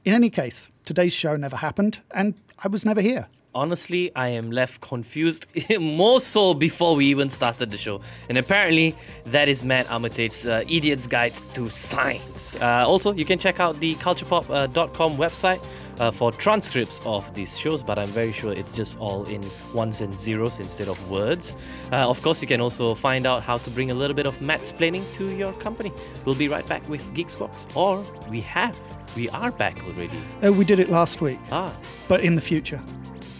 In 0.05 0.13
any 0.13 0.29
case, 0.29 0.67
today's 0.83 1.13
show 1.13 1.37
never 1.37 1.55
happened, 1.55 2.01
and 2.11 2.33
I 2.61 2.67
was 2.67 2.83
never 2.83 2.99
here. 2.99 3.27
Honestly, 3.55 4.13
I 4.17 4.29
am 4.29 4.51
left 4.51 4.81
confused 4.81 5.45
more 5.79 6.19
so 6.19 6.53
before 6.53 6.95
we 6.97 7.05
even 7.05 7.29
started 7.29 7.69
the 7.69 7.77
show. 7.77 8.01
And 8.27 8.37
apparently, 8.37 8.97
that 9.25 9.47
is 9.47 9.63
Matt 9.63 9.89
Armitage's 9.89 10.45
uh, 10.45 10.65
Idiot's 10.67 11.07
Guide 11.07 11.35
to 11.53 11.69
Science. 11.69 12.57
Uh, 12.59 12.83
also, 12.85 13.13
you 13.13 13.23
can 13.23 13.39
check 13.39 13.61
out 13.61 13.79
the 13.79 13.95
culturepop.com 13.95 15.13
website 15.13 15.63
uh, 15.99 16.11
for 16.11 16.31
transcripts 16.31 17.01
of 17.05 17.33
these 17.33 17.57
shows, 17.57 17.83
but 17.83 17.97
I'm 17.99 18.07
very 18.09 18.31
sure 18.31 18.53
it's 18.53 18.75
just 18.75 18.97
all 18.99 19.25
in 19.25 19.41
ones 19.73 20.01
and 20.01 20.13
zeros 20.17 20.59
instead 20.59 20.87
of 20.87 20.97
words. 21.09 21.53
Uh, 21.91 22.09
of 22.09 22.21
course, 22.21 22.41
you 22.41 22.47
can 22.47 22.61
also 22.61 22.95
find 22.95 23.25
out 23.25 23.43
how 23.43 23.57
to 23.57 23.69
bring 23.69 23.91
a 23.91 23.93
little 23.93 24.15
bit 24.15 24.25
of 24.25 24.37
Mattsplaining 24.39 25.03
to 25.15 25.35
your 25.35 25.53
company. 25.53 25.91
We'll 26.25 26.35
be 26.35 26.47
right 26.47 26.67
back 26.67 26.87
with 26.89 27.03
Geeks 27.13 27.35
Box, 27.35 27.67
or 27.75 28.03
we 28.29 28.41
have. 28.41 28.77
We 29.15 29.29
are 29.29 29.51
back 29.51 29.77
already. 29.85 30.17
Uh, 30.43 30.51
we 30.53 30.65
did 30.65 30.79
it 30.79 30.89
last 30.89 31.21
week, 31.21 31.39
Ah, 31.51 31.73
but 32.07 32.21
in 32.21 32.35
the 32.35 32.41
future. 32.41 32.81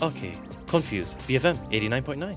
okay. 0.01 0.33
Confused. 0.67 1.19
BFM 1.27 1.55
89.9. 1.71 2.35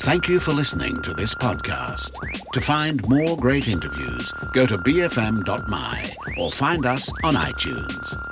Thank 0.00 0.28
you 0.28 0.40
for 0.40 0.52
listening 0.52 0.92
to 1.04 1.14
this 1.14 1.34
podcast. 1.36 2.10
To 2.52 2.60
find 2.60 3.00
more 3.08 3.36
great 3.36 3.68
interviews, 3.68 4.32
go 4.54 4.66
to 4.66 4.76
bfm.my 4.78 6.14
or 6.40 6.50
find 6.50 6.84
us 6.84 7.08
on 7.22 7.34
iTunes. 7.34 8.31